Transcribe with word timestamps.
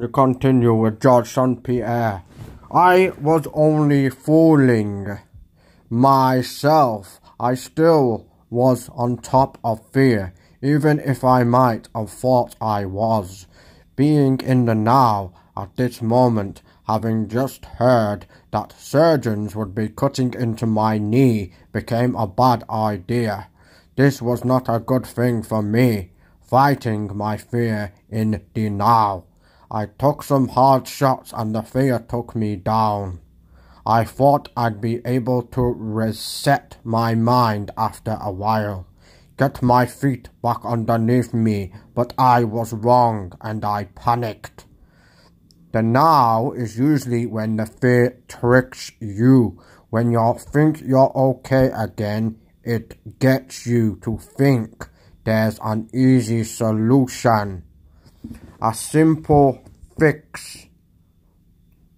To 0.00 0.08
continue 0.08 0.72
with 0.72 0.98
George 0.98 1.28
St. 1.28 1.62
Pierre. 1.62 2.22
I 2.72 3.12
was 3.20 3.46
only 3.52 4.08
fooling 4.08 5.18
myself. 5.90 7.20
I 7.38 7.54
still 7.54 8.26
was 8.48 8.88
on 8.94 9.18
top 9.18 9.58
of 9.62 9.86
fear, 9.92 10.32
even 10.62 11.00
if 11.00 11.22
I 11.22 11.44
might 11.44 11.90
have 11.94 12.08
thought 12.08 12.56
I 12.62 12.86
was. 12.86 13.46
Being 13.94 14.40
in 14.40 14.64
the 14.64 14.74
now 14.74 15.34
at 15.54 15.76
this 15.76 16.00
moment, 16.00 16.62
having 16.86 17.28
just 17.28 17.66
heard 17.66 18.24
that 18.52 18.72
surgeons 18.78 19.54
would 19.54 19.74
be 19.74 19.90
cutting 19.90 20.32
into 20.32 20.64
my 20.64 20.96
knee, 20.96 21.52
became 21.72 22.14
a 22.14 22.26
bad 22.26 22.64
idea. 22.70 23.48
This 23.96 24.22
was 24.22 24.46
not 24.46 24.66
a 24.66 24.78
good 24.80 25.04
thing 25.04 25.42
for 25.42 25.60
me, 25.60 26.12
fighting 26.40 27.14
my 27.14 27.36
fear 27.36 27.92
in 28.08 28.42
the 28.54 28.70
now. 28.70 29.24
I 29.72 29.86
took 29.86 30.24
some 30.24 30.48
hard 30.48 30.88
shots 30.88 31.32
and 31.32 31.54
the 31.54 31.62
fear 31.62 32.00
took 32.00 32.34
me 32.34 32.56
down. 32.56 33.20
I 33.86 34.02
thought 34.02 34.48
I'd 34.56 34.80
be 34.80 35.00
able 35.04 35.42
to 35.42 35.62
reset 35.62 36.78
my 36.82 37.14
mind 37.14 37.70
after 37.76 38.18
a 38.20 38.32
while, 38.32 38.88
get 39.36 39.62
my 39.62 39.86
feet 39.86 40.28
back 40.42 40.64
underneath 40.64 41.32
me, 41.32 41.72
but 41.94 42.12
I 42.18 42.42
was 42.42 42.72
wrong 42.72 43.32
and 43.40 43.64
I 43.64 43.84
panicked. 43.84 44.64
The 45.70 45.82
now 45.82 46.50
is 46.50 46.76
usually 46.76 47.26
when 47.26 47.56
the 47.56 47.66
fear 47.66 48.20
tricks 48.26 48.90
you. 48.98 49.62
When 49.90 50.10
you 50.10 50.36
think 50.36 50.82
you're 50.82 51.12
okay 51.14 51.70
again, 51.72 52.40
it 52.64 53.18
gets 53.20 53.66
you 53.68 54.00
to 54.02 54.18
think 54.18 54.88
there's 55.22 55.60
an 55.62 55.88
easy 55.94 56.42
solution 56.42 57.62
a 58.62 58.74
simple 58.74 59.62
fix. 60.00 60.66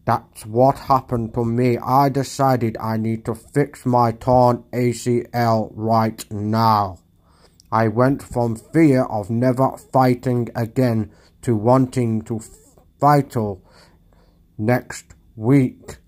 That's 0.05 0.45
what 0.45 0.77
happened 0.77 1.35
to 1.35 1.45
me. 1.45 1.79
I 1.79 2.09
decided 2.09 2.77
I 2.79 2.97
need 2.97 3.25
to 3.27 3.37
fix 3.37 3.87
my 3.87 4.11
torn 4.11 4.65
ACL 4.73 5.71
right 5.73 6.25
now. 6.29 6.99
I 7.71 7.87
went 7.87 8.21
from 8.21 8.57
fear 8.57 9.05
of 9.05 9.31
never 9.31 9.77
fighting 9.93 10.49
again 10.57 11.13
to 11.43 11.55
wanting 11.55 12.23
to 12.23 12.41
fight 13.01 13.37
next 14.59 15.15
week. 15.37 15.99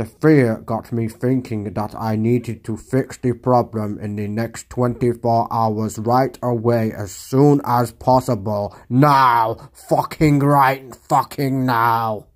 The 0.00 0.06
fear 0.06 0.56
got 0.56 0.92
me 0.92 1.08
thinking 1.08 1.74
that 1.74 1.94
I 1.94 2.16
needed 2.16 2.64
to 2.64 2.78
fix 2.78 3.18
the 3.18 3.34
problem 3.34 3.98
in 3.98 4.16
the 4.16 4.28
next 4.28 4.70
24 4.70 5.48
hours 5.52 5.98
right 5.98 6.38
away 6.42 6.90
as 6.90 7.12
soon 7.12 7.60
as 7.66 7.92
possible. 7.92 8.74
Now! 8.88 9.68
Fucking 9.74 10.38
right 10.38 10.96
fucking 10.96 11.66
now! 11.66 12.28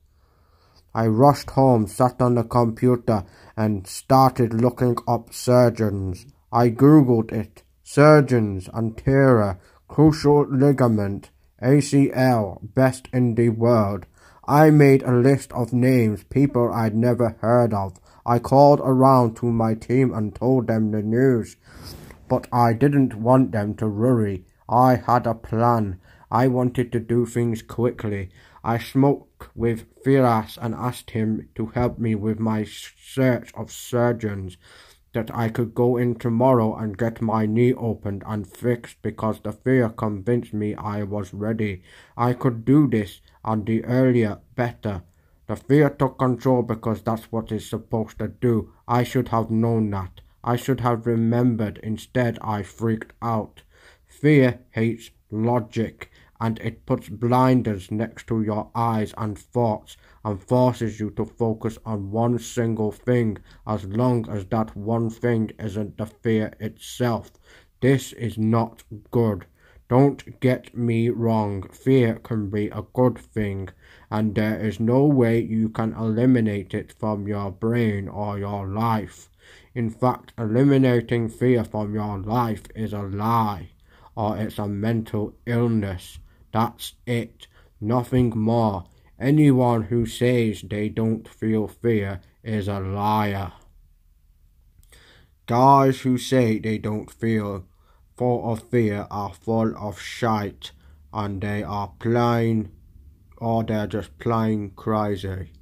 I 0.94 1.06
rushed 1.06 1.52
home, 1.52 1.86
sat 1.86 2.20
on 2.20 2.34
the 2.34 2.44
computer, 2.44 3.24
and 3.56 3.86
started 3.86 4.52
looking 4.52 4.98
up 5.08 5.32
surgeons. 5.32 6.26
I 6.52 6.68
googled 6.68 7.32
it. 7.32 7.62
Surgeons, 7.82 8.68
anterior, 8.76 9.58
cruciate 9.88 10.50
ligament, 10.50 11.30
ACL, 11.62 12.58
best 12.74 13.08
in 13.10 13.36
the 13.36 13.48
world. 13.48 14.04
I 14.47 14.70
made 14.70 15.03
a 15.03 15.12
list 15.12 15.53
of 15.53 15.73
names, 15.73 16.25
people 16.25 16.73
I'd 16.73 16.95
never 16.95 17.37
heard 17.41 17.73
of. 17.73 17.98
I 18.27 18.39
called 18.39 18.81
around 18.83 19.37
to 19.37 19.47
my 19.47 19.75
team 19.75 20.12
and 20.12 20.34
told 20.34 20.67
them 20.67 20.91
the 20.91 21.03
news. 21.03 21.56
But 22.28 22.47
I 22.53 22.72
didn't 22.72 23.15
want 23.15 23.53
them 23.53 23.75
to 23.77 23.89
worry. 23.89 24.45
I 24.69 24.97
had 24.97 25.27
a 25.27 25.34
plan. 25.34 26.00
I 26.31 26.48
wanted 26.48 26.92
to 26.92 27.00
do 27.00 27.27
things 27.27 27.62
quickly. 27.62 28.31
I 28.62 28.78
spoke 28.78 29.50
with 29.55 29.84
Firas 30.03 30.59
and 30.61 30.75
asked 30.75 31.11
him 31.11 31.48
to 31.55 31.67
help 31.67 31.98
me 31.98 32.15
with 32.15 32.38
my 32.38 32.65
search 32.65 33.53
of 33.54 33.71
surgeons 33.71 34.56
that 35.15 35.34
I 35.34 35.49
could 35.49 35.75
go 35.75 35.97
in 35.97 36.16
tomorrow 36.16 36.75
and 36.75 36.99
get 36.99 37.22
my 37.22 37.47
knee 37.47 37.72
opened 37.72 38.25
and 38.27 38.47
fixed 38.47 39.00
because 39.00 39.41
the 39.41 39.53
fear 39.53 39.88
convinced 39.88 40.53
me 40.53 40.75
I 40.75 41.04
was 41.04 41.33
ready. 41.33 41.83
I 42.16 42.33
could 42.33 42.65
do 42.65 42.88
this, 42.88 43.21
and 43.44 43.66
the 43.66 43.84
earlier, 43.84 44.41
better. 44.55 45.03
The 45.47 45.56
fear 45.56 45.91
took 45.91 46.19
control 46.19 46.62
because 46.62 47.03
that's 47.03 47.31
what 47.31 47.53
it's 47.53 47.66
supposed 47.69 48.19
to 48.19 48.28
do. 48.28 48.72
I 48.88 49.03
should 49.03 49.28
have 49.28 49.50
known 49.50 49.91
that. 49.91 50.21
I 50.43 50.56
should 50.56 50.81
have 50.81 51.06
remembered. 51.06 51.78
Instead, 51.83 52.38
I 52.41 52.62
freaked 52.62 53.12
out. 53.21 53.62
Fear 54.06 54.60
hates 54.71 55.10
logic 55.31 56.10
and 56.41 56.59
it 56.60 56.84
puts 56.87 57.09
blinders 57.09 57.91
next 57.91 58.27
to 58.27 58.43
your 58.43 58.71
eyes 58.75 59.15
and 59.16 59.38
thoughts 59.38 59.97
and 60.25 60.43
forces 60.43 60.99
you 60.99 61.10
to 61.10 61.25
focus 61.25 61.78
on 61.84 62.10
one 62.10 62.38
single 62.38 62.93
thing 62.93 63.38
as 63.66 63.84
long 63.84 64.28
as 64.28 64.44
that 64.47 64.77
one 64.77 65.10
thing 65.10 65.50
isn't 65.59 65.97
the 65.97 66.06
fear 66.06 66.53
itself. 66.59 67.33
This 67.81 68.12
is 68.12 68.37
not 68.37 68.83
good. 69.10 69.47
Don't 69.89 70.41
get 70.41 70.75
me 70.75 71.11
wrong, 71.11 71.69
fear 71.69 72.15
can 72.15 72.49
be 72.49 72.69
a 72.69 72.87
good 72.95 73.19
thing, 73.19 73.69
and 74.11 74.34
there 74.34 74.59
is 74.59 74.81
no 74.81 75.05
way 75.05 75.41
you 75.41 75.69
can 75.69 75.93
eliminate 75.93 76.72
it 76.72 76.95
from 76.99 77.28
your 77.28 77.50
brain 77.50 78.09
or 78.09 78.39
your 78.39 78.67
life. 78.67 79.28
In 79.75 79.91
fact, 79.91 80.33
eliminating 80.39 81.28
fear 81.28 81.65
from 81.65 81.93
your 81.93 82.19
life 82.19 82.62
is 82.75 82.95
a 82.95 83.03
lie, 83.03 83.72
or 84.17 84.39
it's 84.39 84.59
a 84.59 84.67
mental 84.67 85.34
illness. 85.45 86.19
That's 86.51 86.95
it, 87.06 87.47
nothing 87.78 88.31
more. 88.31 88.84
Anyone 89.21 89.83
who 89.84 90.06
says 90.06 90.62
they 90.62 90.89
don't 90.89 91.28
feel 91.28 91.69
fear 91.69 92.22
is 92.43 92.69
a 92.69 92.81
liar. 92.81 93.53
Guys 95.47 96.01
who 96.01 96.16
say 96.16 96.59
they 96.59 96.78
don't 96.78 97.11
feel 97.11 97.66
full 98.16 98.52
of 98.52 98.62
fear 98.69 99.06
are 99.10 99.32
full 99.32 99.76
of 99.76 100.00
shite 100.00 100.72
and 101.12 101.41
they 101.41 101.62
are 101.62 101.92
plain 101.98 102.70
or 103.38 103.64
they're 103.64 103.86
just 103.86 104.19
plain 104.19 104.70
crazy. 104.70 105.52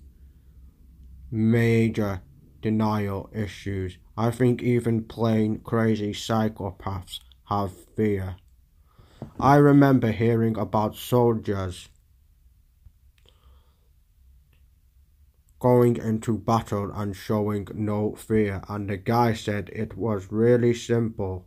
Major 1.31 2.23
denial 2.61 3.31
issues. 3.35 3.99
I 4.17 4.31
think 4.31 4.63
even 4.63 5.05
plain 5.05 5.61
crazy 5.61 6.13
psychopaths 6.13 7.21
have 7.45 7.73
fear. 7.97 8.37
I 9.41 9.57
remember 9.57 10.11
hearing 10.11 10.57
about 10.57 10.97
soldiers 10.97 11.89
going 15.63 15.97
into 15.97 16.37
battle 16.37 16.91
and 16.93 17.15
showing 17.15 17.69
no 17.73 18.17
fear, 18.17 18.61
and 18.69 18.91
the 18.91 18.97
guy 18.97 19.33
said 19.33 19.71
it 19.73 19.97
was 19.97 20.33
really 20.33 20.75
simple. 20.75 21.47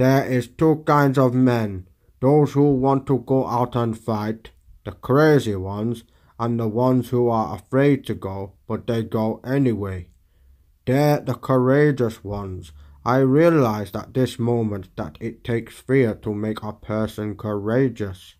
There 0.00 0.24
is 0.24 0.48
two 0.48 0.76
kinds 0.86 1.18
of 1.18 1.34
men, 1.34 1.86
those 2.20 2.54
who 2.54 2.72
want 2.72 3.06
to 3.08 3.18
go 3.18 3.46
out 3.46 3.76
and 3.76 3.98
fight, 3.98 4.50
the 4.86 4.92
crazy 4.92 5.56
ones, 5.56 6.04
and 6.38 6.58
the 6.58 6.68
ones 6.68 7.10
who 7.10 7.28
are 7.28 7.54
afraid 7.54 8.06
to 8.06 8.14
go, 8.14 8.54
but 8.66 8.86
they 8.86 9.02
go 9.02 9.42
anyway. 9.44 10.08
They're 10.86 11.20
the 11.20 11.34
courageous 11.34 12.24
ones. 12.24 12.72
I 13.04 13.18
realized 13.18 13.94
at 13.94 14.14
this 14.14 14.38
moment 14.38 14.88
that 14.96 15.18
it 15.20 15.44
takes 15.44 15.78
fear 15.78 16.14
to 16.14 16.32
make 16.32 16.62
a 16.62 16.72
person 16.72 17.36
courageous. 17.36 18.36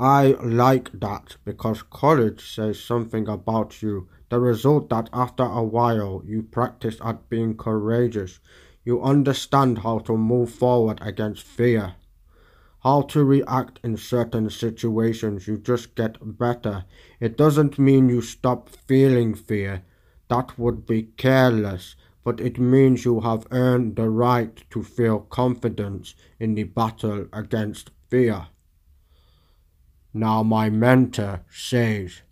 I 0.00 0.36
like 0.42 0.90
that 1.00 1.36
because 1.44 1.82
college 1.82 2.50
says 2.54 2.82
something 2.82 3.28
about 3.28 3.82
you. 3.82 4.08
The 4.30 4.40
result 4.40 4.88
that 4.88 5.10
after 5.12 5.44
a 5.44 5.62
while 5.62 6.22
you 6.24 6.44
practice 6.44 6.96
at 7.04 7.28
being 7.28 7.58
courageous. 7.58 8.40
You 8.84 9.02
understand 9.02 9.78
how 9.78 10.00
to 10.00 10.16
move 10.16 10.50
forward 10.50 10.98
against 11.02 11.42
fear. 11.42 11.94
How 12.82 13.02
to 13.02 13.22
react 13.22 13.78
in 13.84 13.96
certain 13.96 14.50
situations. 14.50 15.46
You 15.46 15.56
just 15.56 15.94
get 15.94 16.16
better. 16.20 16.84
It 17.20 17.36
doesn't 17.36 17.78
mean 17.78 18.08
you 18.08 18.22
stop 18.22 18.68
feeling 18.68 19.34
fear. 19.34 19.84
That 20.28 20.58
would 20.58 20.84
be 20.84 21.04
careless. 21.16 21.94
But 22.24 22.40
it 22.40 22.58
means 22.58 23.04
you 23.04 23.20
have 23.20 23.46
earned 23.50 23.96
the 23.96 24.10
right 24.10 24.62
to 24.70 24.82
feel 24.82 25.20
confidence 25.20 26.14
in 26.40 26.54
the 26.54 26.64
battle 26.64 27.26
against 27.32 27.90
fear. 28.08 28.48
Now 30.14 30.42
my 30.42 30.70
mentor 30.70 31.44
says, 31.50 32.22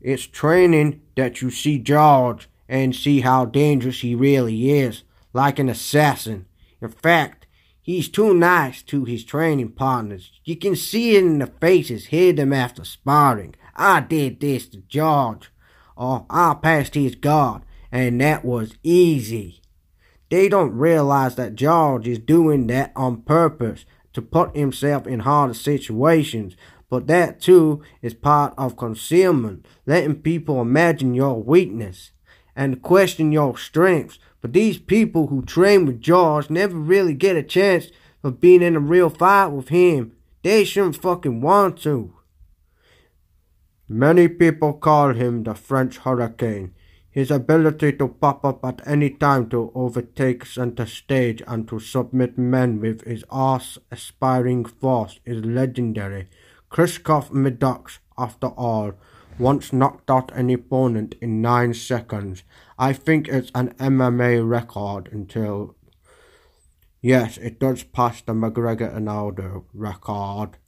It's 0.00 0.26
training 0.26 1.02
that 1.16 1.40
you 1.42 1.50
see 1.50 1.78
George 1.78 2.48
and 2.68 2.94
see 2.94 3.20
how 3.20 3.44
dangerous 3.44 4.00
he 4.00 4.14
really 4.14 4.70
is, 4.70 5.02
like 5.32 5.58
an 5.58 5.68
assassin. 5.68 6.46
In 6.80 6.90
fact, 6.90 7.46
he's 7.80 8.08
too 8.08 8.34
nice 8.34 8.82
to 8.82 9.04
his 9.04 9.24
training 9.24 9.70
partners. 9.70 10.30
You 10.44 10.56
can 10.56 10.76
see 10.76 11.16
it 11.16 11.24
in 11.24 11.38
the 11.38 11.46
faces 11.46 12.06
hit 12.06 12.36
them 12.36 12.52
after 12.52 12.84
sparring. 12.84 13.54
I 13.74 14.00
did 14.00 14.40
this 14.40 14.68
to 14.68 14.78
George, 14.88 15.50
or 15.96 16.26
I 16.28 16.54
passed 16.60 16.94
his 16.94 17.14
guard, 17.14 17.62
and 17.90 18.20
that 18.20 18.44
was 18.44 18.74
easy. 18.82 19.62
They 20.30 20.48
don't 20.48 20.76
realize 20.76 21.36
that 21.36 21.54
George 21.54 22.06
is 22.06 22.18
doing 22.18 22.66
that 22.66 22.92
on 22.94 23.22
purpose 23.22 23.86
to 24.12 24.20
put 24.20 24.56
himself 24.56 25.06
in 25.06 25.20
harder 25.20 25.54
situations. 25.54 26.54
But 26.90 27.06
that 27.06 27.40
too 27.40 27.82
is 28.02 28.14
part 28.14 28.54
of 28.58 28.76
concealment, 28.76 29.64
letting 29.86 30.16
people 30.16 30.60
imagine 30.60 31.14
your 31.14 31.42
weakness 31.42 32.10
and 32.58 32.82
question 32.82 33.30
your 33.30 33.56
strengths. 33.56 34.18
But 34.40 34.52
these 34.52 34.78
people 34.78 35.28
who 35.28 35.42
train 35.42 35.86
with 35.86 36.00
George 36.00 36.50
never 36.50 36.76
really 36.76 37.14
get 37.14 37.36
a 37.36 37.42
chance 37.42 37.92
of 38.24 38.40
being 38.40 38.62
in 38.62 38.74
a 38.74 38.80
real 38.80 39.10
fight 39.10 39.46
with 39.46 39.68
him. 39.68 40.16
They 40.42 40.64
shouldn't 40.64 41.00
fucking 41.00 41.40
want 41.40 41.80
to. 41.82 42.14
Many 43.88 44.26
people 44.26 44.72
call 44.72 45.14
him 45.14 45.44
the 45.44 45.54
French 45.54 45.98
Hurricane. 45.98 46.74
His 47.10 47.30
ability 47.30 47.92
to 47.92 48.08
pop 48.08 48.44
up 48.44 48.64
at 48.64 48.82
any 48.86 49.10
time 49.10 49.48
to 49.50 49.70
overtake 49.74 50.44
center 50.44 50.86
stage 50.86 51.40
and 51.46 51.68
to 51.68 51.78
submit 51.78 52.36
men 52.36 52.80
with 52.80 53.02
his 53.02 53.24
awe-inspiring 53.30 54.64
force 54.64 55.20
is 55.24 55.44
legendary. 55.44 56.28
Kristof 56.70 57.30
Middax, 57.30 57.98
after 58.18 58.48
all, 58.48 58.94
once 59.38 59.72
knocked 59.72 60.10
out 60.10 60.32
an 60.32 60.50
opponent 60.50 61.14
in 61.20 61.40
9 61.40 61.74
seconds. 61.74 62.42
I 62.78 62.92
think 62.92 63.28
it's 63.28 63.50
an 63.54 63.74
MMA 63.78 64.48
record 64.48 65.08
until... 65.12 65.76
Yes, 67.00 67.38
it 67.38 67.60
does 67.60 67.84
pass 67.84 68.20
the 68.22 68.32
McGregor 68.32 68.94
and 68.94 69.08
Aldo 69.08 69.66
record. 69.72 70.58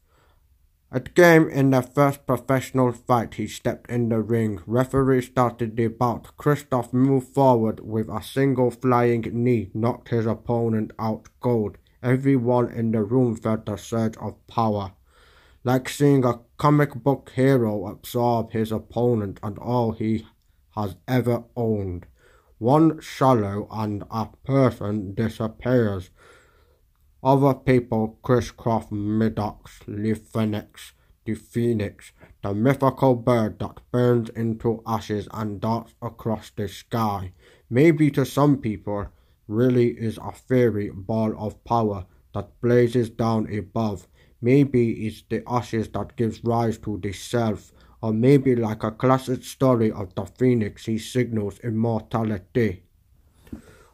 At 0.93 1.14
game 1.14 1.49
in 1.49 1.70
their 1.70 1.82
first 1.82 2.26
professional 2.26 2.93
fight, 2.93 3.34
he 3.34 3.46
stepped 3.46 3.90
in 3.90 4.08
the 4.08 4.20
ring. 4.20 4.61
Referee 4.67 5.22
started 5.22 5.76
the 5.76 5.88
bout. 5.88 6.37
Kristof 6.37 6.93
moved 6.93 7.32
forward 7.32 7.81
with 7.81 8.08
a 8.08 8.22
single 8.22 8.70
flying 8.70 9.22
knee, 9.32 9.70
knocked 9.75 10.08
his 10.08 10.26
opponent 10.26 10.93
out 10.99 11.28
cold. 11.40 11.78
Everyone 12.02 12.70
in 12.70 12.93
the 12.93 13.02
room 13.02 13.37
felt 13.37 13.69
a 13.69 13.76
surge 13.76 14.17
of 14.17 14.44
power 14.46 14.93
like 15.62 15.89
seeing 15.89 16.25
a 16.25 16.41
comic 16.57 16.95
book 16.95 17.33
hero 17.35 17.87
absorb 17.87 18.53
his 18.53 18.73
opponent 18.73 19.39
and 19.43 19.59
all 19.59 19.93
he 19.93 20.27
has 20.75 20.97
ever 21.07 21.45
owned. 21.57 22.07
One 22.59 23.01
shallow 23.01 23.69
and 23.71 24.05
a 24.11 24.29
person 24.45 25.15
disappears. 25.15 26.11
Other 27.23 27.55
people 27.55 28.19
crisscross 28.23 28.87
Middax, 28.87 29.81
the 29.87 30.15
phoenix, 30.15 30.93
the 31.25 31.35
phoenix, 31.35 32.13
the 32.43 32.55
mythical 32.55 33.15
bird 33.15 33.59
that 33.59 33.81
burns 33.91 34.31
into 34.31 34.83
ashes 34.87 35.29
and 35.33 35.61
darts 35.61 35.95
across 36.01 36.51
the 36.51 36.69
sky. 36.69 37.33
Maybe 37.69 38.11
to 38.13 38.25
some 38.25 38.59
people, 38.59 39.09
really 39.47 39.89
is 39.89 40.19
a 40.23 40.33
fairy 40.33 40.91
ball 40.91 41.35
of 41.37 41.63
power 41.65 42.06
that 42.33 42.61
blazes 42.61 43.11
down 43.11 43.53
above 43.53 44.06
Maybe 44.43 45.07
it's 45.07 45.23
the 45.29 45.43
ashes 45.47 45.89
that 45.91 46.17
gives 46.17 46.43
rise 46.45 46.79
to 46.79 46.99
the 47.03 47.13
self, 47.13 47.73
or 48.03 48.13
maybe 48.13 48.57
like 48.57 48.83
a 48.83 48.91
classic 48.91 49.45
story 49.45 49.93
of 49.93 50.15
the 50.15 50.25
phoenix, 50.25 50.87
he 50.87 50.99
signals 50.99 51.59
immortality. 51.61 52.85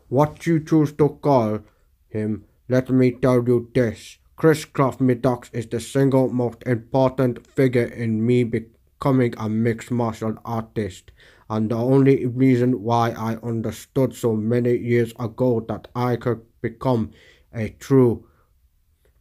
What 0.09 0.47
you 0.47 0.61
choose 0.61 0.93
to 0.93 1.19
call 1.21 1.61
him, 2.09 2.45
let 2.69 2.91
me 2.91 3.11
tell 3.11 3.45
you 3.45 3.71
this. 3.75 4.19
Kristof 4.39 4.99
Middax 4.99 5.51
is 5.53 5.67
the 5.67 5.81
single 5.81 6.29
most 6.29 6.63
important 6.67 7.47
figure 7.47 7.87
in 7.87 8.25
me 8.25 8.45
becoming 8.45 9.35
a 9.39 9.49
mixed 9.49 9.91
martial 9.91 10.37
artist, 10.45 11.11
and 11.49 11.71
the 11.71 11.77
only 11.77 12.27
reason 12.27 12.83
why 12.83 13.11
I 13.11 13.37
understood 13.37 14.15
so 14.15 14.37
many 14.37 14.77
years 14.77 15.13
ago 15.19 15.65
that 15.69 15.89
I 15.97 16.17
could 16.17 16.43
become 16.61 17.11
a 17.53 17.71
true, 17.71 18.29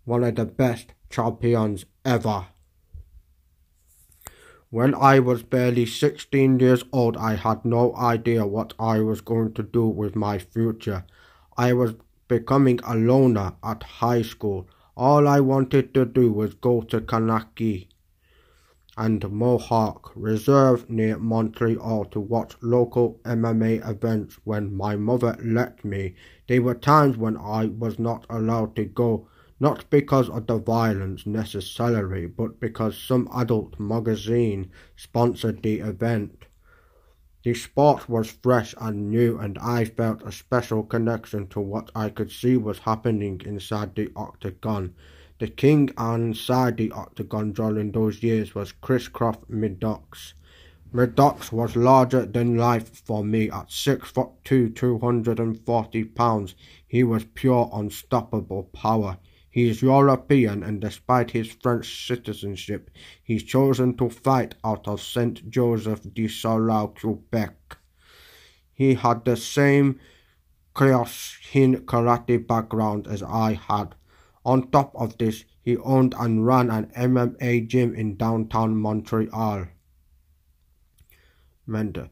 one 0.04 0.24
of 0.24 0.36
the 0.36 0.46
best 0.46 0.94
champions 1.16 1.86
ever. 2.04 2.48
When 4.70 4.94
I 4.94 5.20
was 5.20 5.44
barely 5.44 5.86
16 5.86 6.60
years 6.60 6.84
old, 6.92 7.16
I 7.16 7.36
had 7.36 7.64
no 7.64 7.96
idea 7.96 8.46
what 8.46 8.74
I 8.78 9.00
was 9.00 9.22
going 9.22 9.54
to 9.54 9.64
do 9.64 9.88
with 9.88 10.18
my 10.18 10.38
future. 10.40 11.06
I 11.56 11.72
was 11.72 11.96
becoming 12.28 12.82
a 12.84 12.96
loner 12.96 13.54
at 13.64 13.84
high 13.84 14.24
school. 14.24 14.68
All 14.98 15.26
I 15.26 15.40
wanted 15.40 15.94
to 15.94 16.06
do 16.06 16.34
was 16.34 16.54
go 16.56 16.82
to 16.82 17.00
Kahnawake 17.00 17.88
and 18.98 19.32
Mohawk 19.32 20.12
Reserve 20.16 20.90
near 20.90 21.18
Montreal 21.18 22.06
to 22.06 22.20
watch 22.20 22.56
local 22.62 23.20
MMA 23.24 23.88
events 23.90 24.40
when 24.44 24.76
my 24.76 24.98
mother 24.98 25.38
let 25.42 25.86
me. 25.86 26.16
There 26.48 26.62
were 26.62 26.76
times 26.76 27.16
when 27.16 27.38
I 27.38 27.68
was 27.68 28.00
not 28.00 28.26
allowed 28.30 28.76
to 28.76 28.84
go 28.84 29.30
not 29.60 29.90
because 29.90 30.30
of 30.30 30.48
the 30.48 30.58
violence 30.58 31.26
necessarily, 31.26 32.26
but 32.26 32.60
because 32.60 32.98
some 32.98 33.30
adult 33.34 33.80
magazine 33.80 34.70
sponsored 34.96 35.64
the 35.64 35.80
event. 35.80 36.46
The 37.44 37.54
sport 37.54 38.10
was 38.10 38.32
fresh 38.32 38.74
and 38.82 39.10
new, 39.12 39.38
and 39.38 39.58
I 39.60 39.86
felt 39.86 40.24
a 40.24 40.32
special 40.32 40.84
connection 40.84 41.48
to 41.50 41.60
what 41.60 41.92
I 41.96 42.10
could 42.10 42.32
see 42.32 42.58
was 42.58 42.80
happening 42.80 43.40
inside 43.46 43.96
the 43.96 44.12
octagon. 44.16 44.96
The 45.38 45.48
king 45.48 45.92
inside 46.00 46.78
the 46.78 46.92
octagon 46.92 47.52
during 47.52 47.92
those 47.92 48.24
years 48.24 48.56
was 48.56 48.74
Kristof 48.74 49.38
Middax. 49.48 50.34
Middax 50.94 51.52
was 51.52 51.76
larger 51.76 52.26
than 52.26 52.58
life 52.58 53.02
for 53.06 53.24
me 53.24 53.52
at 53.52 53.72
six 53.72 54.10
foot 54.10 54.30
two, 54.44 54.70
two 54.70 54.98
hundred 55.00 55.40
and 55.40 55.60
forty 55.66 56.04
pounds. 56.04 56.56
He 56.88 57.04
was 57.04 57.26
pure 57.36 57.70
unstoppable 57.74 58.64
power. 58.74 59.18
He 59.56 59.70
is 59.70 59.82
European 59.82 60.64
and 60.64 60.82
despite 60.82 61.32
his 61.32 61.50
French 61.50 62.06
citizenship, 62.06 62.90
he's 63.24 63.42
chosen 63.42 63.96
to 63.96 64.10
fight 64.10 64.56
out 64.66 64.86
of 64.86 65.00
Saint 65.00 65.50
Joseph 65.50 66.02
de 66.14 66.28
Saulau, 66.28 66.94
Quebec. 66.94 67.78
He 68.74 68.96
had 68.96 69.24
the 69.24 69.38
same 69.38 70.02
Kyokushin 70.76 71.86
karate 71.86 72.46
background 72.46 73.08
as 73.08 73.24
I 73.24 73.54
had. 73.54 73.96
On 74.44 74.70
top 74.72 74.94
of 74.94 75.18
this, 75.20 75.46
he 75.62 75.78
owned 75.78 76.14
and 76.20 76.46
ran 76.46 76.70
an 76.70 76.92
MMA 76.94 77.66
gym 77.66 77.96
in 77.96 78.18
downtown 78.18 78.76
Montreal. 78.76 79.68
Mender. 81.66 82.10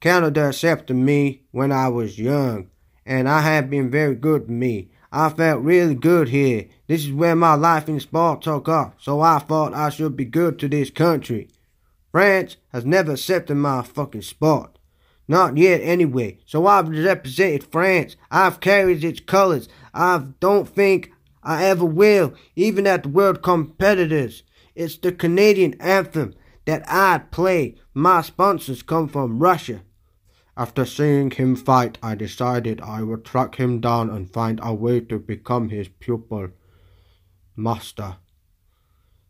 Canada 0.00 0.48
accepted 0.48 0.96
me 0.96 1.44
when 1.52 1.70
I 1.70 1.86
was 1.86 2.18
young, 2.18 2.70
and 3.06 3.28
I 3.28 3.42
have 3.42 3.70
been 3.70 3.92
very 3.92 4.16
good 4.16 4.48
to 4.48 4.52
me. 4.52 4.90
I 5.16 5.28
felt 5.28 5.62
really 5.62 5.94
good 5.94 6.30
here. 6.30 6.66
This 6.88 7.04
is 7.04 7.12
where 7.12 7.36
my 7.36 7.54
life 7.54 7.88
in 7.88 8.00
sport 8.00 8.42
took 8.42 8.68
off, 8.68 8.94
so 8.98 9.20
I 9.20 9.38
thought 9.38 9.72
I 9.72 9.88
should 9.88 10.16
be 10.16 10.24
good 10.24 10.58
to 10.58 10.66
this 10.66 10.90
country. 10.90 11.46
France 12.10 12.56
has 12.72 12.84
never 12.84 13.12
accepted 13.12 13.54
my 13.54 13.82
fucking 13.82 14.22
sport. 14.22 14.76
Not 15.28 15.56
yet, 15.56 15.82
anyway. 15.82 16.38
So 16.46 16.66
I've 16.66 16.88
represented 16.88 17.62
France. 17.62 18.16
I've 18.28 18.58
carried 18.58 19.04
its 19.04 19.20
colors. 19.20 19.68
I 19.94 20.18
don't 20.40 20.68
think 20.68 21.12
I 21.44 21.64
ever 21.66 21.84
will, 21.84 22.34
even 22.56 22.84
at 22.84 23.04
the 23.04 23.08
world 23.08 23.40
competitors. 23.40 24.42
It's 24.74 24.96
the 24.96 25.12
Canadian 25.12 25.74
anthem 25.80 26.34
that 26.64 26.82
I 26.88 27.18
play. 27.18 27.76
My 27.94 28.20
sponsors 28.20 28.82
come 28.82 29.06
from 29.06 29.38
Russia. 29.38 29.82
After 30.56 30.84
seeing 30.84 31.32
him 31.32 31.56
fight, 31.56 31.98
I 32.02 32.14
decided 32.14 32.80
I 32.80 33.02
would 33.02 33.24
track 33.24 33.56
him 33.56 33.80
down 33.80 34.08
and 34.10 34.30
find 34.30 34.60
a 34.62 34.72
way 34.72 35.00
to 35.00 35.18
become 35.18 35.68
his 35.70 35.88
pupil. 35.88 36.48
Master. 37.56 38.16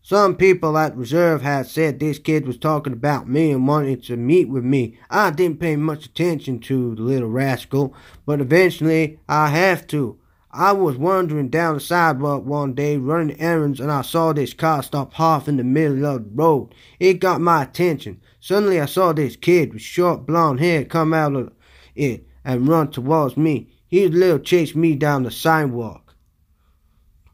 Some 0.03 0.37
people 0.37 0.77
at 0.77 0.95
Reserve 0.95 1.41
had 1.41 1.67
said 1.67 1.99
this 1.99 2.19
kid 2.19 2.47
was 2.47 2.59
talking 2.59 2.93
about 2.93 3.27
me 3.27 3.51
and 3.51 3.67
wanted 3.67 4.03
to 4.05 4.19
meet 4.19 4.51
with 4.51 4.63
me. 4.63 4.99
I 5.09 5.31
didn't 5.31 5.61
pay 5.61 5.77
much 5.77 6.05
attention 6.05 6.59
to 6.61 6.95
the 6.95 7.01
little 7.01 7.31
rascal, 7.31 7.95
but 8.27 8.43
eventually 8.43 9.19
I 9.27 9.49
have 9.49 9.87
to. 9.89 10.19
I 10.51 10.73
was 10.73 10.99
wandering 10.99 11.49
down 11.49 11.75
the 11.75 11.81
sidewalk 11.81 12.45
one 12.45 12.75
day 12.75 12.99
running 12.99 13.41
errands 13.41 13.81
and 13.81 13.91
I 13.91 14.03
saw 14.03 14.35
this 14.35 14.53
car 14.53 14.83
stop 14.83 15.15
half 15.15 15.49
in 15.49 15.57
the 15.57 15.65
middle 15.65 16.05
of 16.05 16.25
the 16.25 16.31
road. 16.35 16.75
It 17.01 17.15
got 17.15 17.41
my 17.41 17.63
attention. 17.63 18.21
Suddenly 18.45 18.79
I 18.79 18.85
saw 18.85 19.15
this 19.15 19.37
kid 19.37 19.73
with 19.73 19.81
short 19.81 20.27
blonde 20.27 20.61
hair 20.61 20.85
come 20.85 21.15
out 21.15 21.35
of 21.35 21.53
it 21.95 22.27
and 22.45 22.69
run 22.69 22.91
towards 22.91 23.39
me. 23.39 23.71
He 23.89 24.07
little 24.07 24.39
chased 24.39 24.77
me 24.77 24.97
down 24.97 25.23
the 25.23 25.31
sidewalk. 25.31 26.15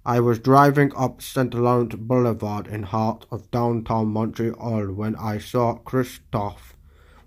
I 0.06 0.20
was 0.20 0.38
driving 0.38 0.92
up 0.94 1.20
St. 1.20 1.52
Lawrence 1.52 1.96
Boulevard 1.96 2.68
in 2.68 2.84
heart 2.84 3.26
of 3.32 3.50
downtown 3.50 4.06
Montreal 4.06 4.92
when 4.92 5.16
I 5.16 5.38
saw 5.38 5.74
Christophe 5.74 6.76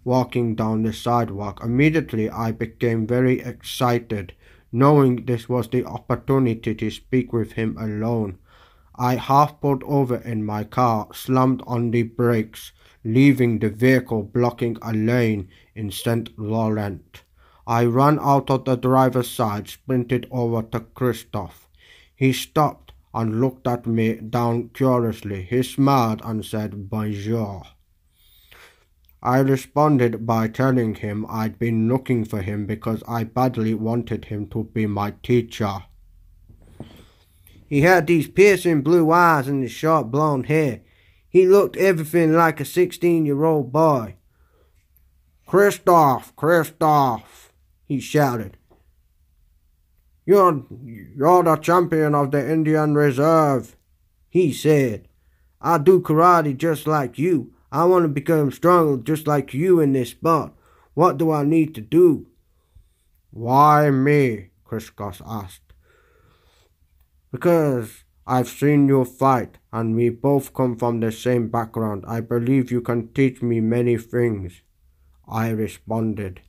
walking 0.06 0.56
down 0.56 0.84
the 0.84 0.94
sidewalk. 0.94 1.60
Immediately 1.62 2.30
I 2.30 2.54
became 2.54 3.06
very 3.06 3.42
excited, 3.42 4.32
knowing 4.72 5.26
this 5.26 5.50
was 5.50 5.68
the 5.68 5.84
opportunity 5.84 6.74
to 6.74 6.90
speak 6.90 7.34
with 7.34 7.52
him 7.52 7.76
alone. 7.78 8.38
I 8.96 9.16
half 9.16 9.60
pulled 9.60 9.84
over 9.84 10.16
in 10.16 10.46
my 10.46 10.64
car, 10.64 11.10
slammed 11.14 11.62
on 11.68 11.92
the 11.92 12.04
brakes, 12.04 12.72
leaving 13.04 13.60
the 13.60 13.70
vehicle 13.70 14.24
blocking 14.24 14.78
a 14.82 14.94
lane 14.94 15.50
in 15.76 15.92
St. 15.92 16.38
Laurent. 16.38 17.24
I 17.66 17.86
ran 17.86 18.20
out 18.20 18.50
of 18.50 18.66
the 18.66 18.76
driver's 18.76 19.30
side, 19.30 19.68
sprinted 19.68 20.28
over 20.32 20.62
to 20.64 20.82
Kristof. 20.82 21.68
He 22.16 22.34
stopped, 22.34 22.84
and 23.14 23.40
looked 23.40 23.68
at 23.68 23.86
me 23.86 24.16
down 24.16 24.70
curiously. 24.70 25.44
He 25.44 25.62
smiled 25.64 26.22
and 26.24 26.44
said, 26.44 26.90
Bonjour. 26.90 27.64
I 29.22 29.40
responded 29.40 30.26
by 30.26 30.48
telling 30.48 30.96
him 30.96 31.26
I'd 31.30 31.60
been 31.60 31.88
looking 31.88 32.26
for 32.26 32.42
him 32.42 32.66
because 32.66 33.04
I 33.08 33.24
badly 33.24 33.74
wanted 33.74 34.26
him 34.26 34.48
to 34.48 34.66
be 34.66 34.86
my 34.86 35.14
teacher. 35.24 35.84
He 37.70 37.82
had 37.82 38.08
these 38.08 38.28
piercing 38.28 38.82
blue 38.82 39.12
eyes 39.12 39.48
and 39.48 39.64
his 39.64 39.72
short 39.72 40.12
blonde 40.12 40.48
hair. 40.48 40.82
He 41.34 41.48
looked 41.48 41.78
everything 41.78 42.34
like 42.34 42.60
a 42.60 42.66
sixteen-year-old 42.66 43.72
boy. 43.74 44.18
Christoph, 45.48 46.36
Christoph, 46.36 47.52
he 47.86 48.00
shouted. 48.00 48.56
You're, 50.28 50.64
you're 50.72 51.44
the 51.44 51.56
champion 51.56 52.14
of 52.14 52.30
the 52.30 52.52
Indian 52.52 52.94
Reserve, 52.94 53.76
he 54.30 54.54
said. 54.54 55.08
I 55.60 55.80
do 55.80 56.02
karate 56.02 56.56
just 56.56 56.86
like 56.86 57.18
you. 57.18 57.56
I 57.72 57.86
want 57.86 58.04
to 58.04 58.10
become 58.10 58.52
stronger 58.52 59.02
just 59.02 59.26
like 59.26 59.56
you 59.56 59.80
in 59.80 59.94
this 59.94 60.12
sport. 60.12 60.52
What 60.94 61.18
do 61.18 61.32
I 61.32 61.44
need 61.44 61.74
to 61.74 61.82
do? 61.82 62.28
Why 63.32 63.90
me? 63.90 64.50
Kriskos 64.70 65.20
asked. 65.26 65.74
Because 67.32 68.03
I've 68.26 68.48
seen 68.48 68.88
you 68.88 69.04
fight, 69.04 69.58
and 69.72 69.96
we 69.96 70.10
both 70.10 70.54
come 70.54 70.78
from 70.78 71.00
the 71.00 71.12
same 71.12 71.50
background. 71.50 72.06
I 72.08 72.22
believe 72.22 72.72
you 72.72 72.82
can 72.82 73.10
teach 73.10 73.42
me 73.42 73.60
many 73.60 73.98
things. 73.98 74.62
I 75.28 75.50
responded. 75.50 76.42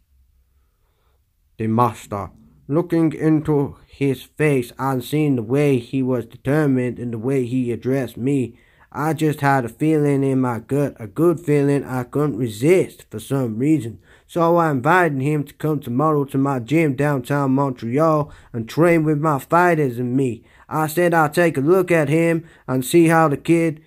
The 1.57 1.67
master 1.67 2.31
looking 2.67 3.13
into 3.13 3.77
his 3.87 4.23
face 4.23 4.73
and 4.79 5.05
seeing 5.05 5.37
the 5.37 5.43
way 5.43 5.79
he 5.79 6.03
was 6.03 6.27
determined 6.27 6.99
and 6.99 7.13
the 7.13 7.19
way 7.19 7.45
he 7.45 7.73
addressed 7.73 8.17
me, 8.17 8.59
I 8.91 9.13
just 9.13 9.41
had 9.41 9.65
a 9.65 9.69
feeling 9.69 10.23
in 10.23 10.41
my 10.41 10.61
gut, 10.61 10.95
a 11.01 11.07
good 11.07 11.41
feeling 11.41 11.85
I 11.85 12.05
couldn't 12.05 12.37
resist 12.37 13.07
for 13.11 13.19
some 13.19 13.59
reason. 13.59 13.99
So 14.27 14.57
I 14.57 14.71
invited 14.71 15.21
him 15.21 15.45
to 15.45 15.55
come 15.55 15.81
tomorrow 15.81 16.25
to 16.27 16.39
my 16.39 16.61
gym 16.61 16.95
downtown 16.95 17.53
Montreal 17.53 18.33
and 18.53 18.69
train 18.69 19.05
with 19.05 19.19
my 19.19 19.39
fighters 19.41 19.99
and 19.99 20.17
me. 20.17 20.45
I 20.69 20.87
said 20.87 21.15
I'd 21.15 21.35
take 21.35 21.57
a 21.57 21.61
look 21.61 21.91
at 21.91 22.09
him 22.09 22.47
and 22.67 22.85
see 22.85 23.09
how 23.09 23.29
the 23.29 23.37
kid 23.37 23.83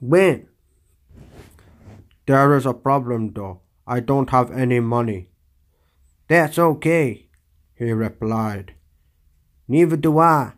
went. 0.00 0.48
There 2.26 2.56
is 2.56 2.66
a 2.66 2.74
problem 2.74 3.32
though. 3.32 3.60
I 3.86 4.00
don't 4.00 4.30
have 4.30 4.52
any 4.52 4.80
money. 4.80 5.28
That's 6.28 6.58
okay 6.58 7.30
he 7.80 7.92
replied. 7.92 8.74
Neither 9.66 9.96
do 9.96 10.18
I. 10.18 10.52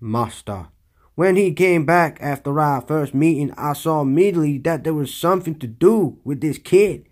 Master. 0.00 0.68
When 1.16 1.34
he 1.34 1.52
came 1.52 1.84
back 1.84 2.18
after 2.20 2.60
our 2.60 2.80
first 2.80 3.12
meeting, 3.12 3.52
I 3.56 3.72
saw 3.72 4.02
immediately 4.02 4.58
that 4.58 4.84
there 4.84 4.94
was 4.94 5.12
something 5.12 5.58
to 5.58 5.66
do 5.66 6.20
with 6.22 6.40
this 6.40 6.58
kid. 6.58 7.06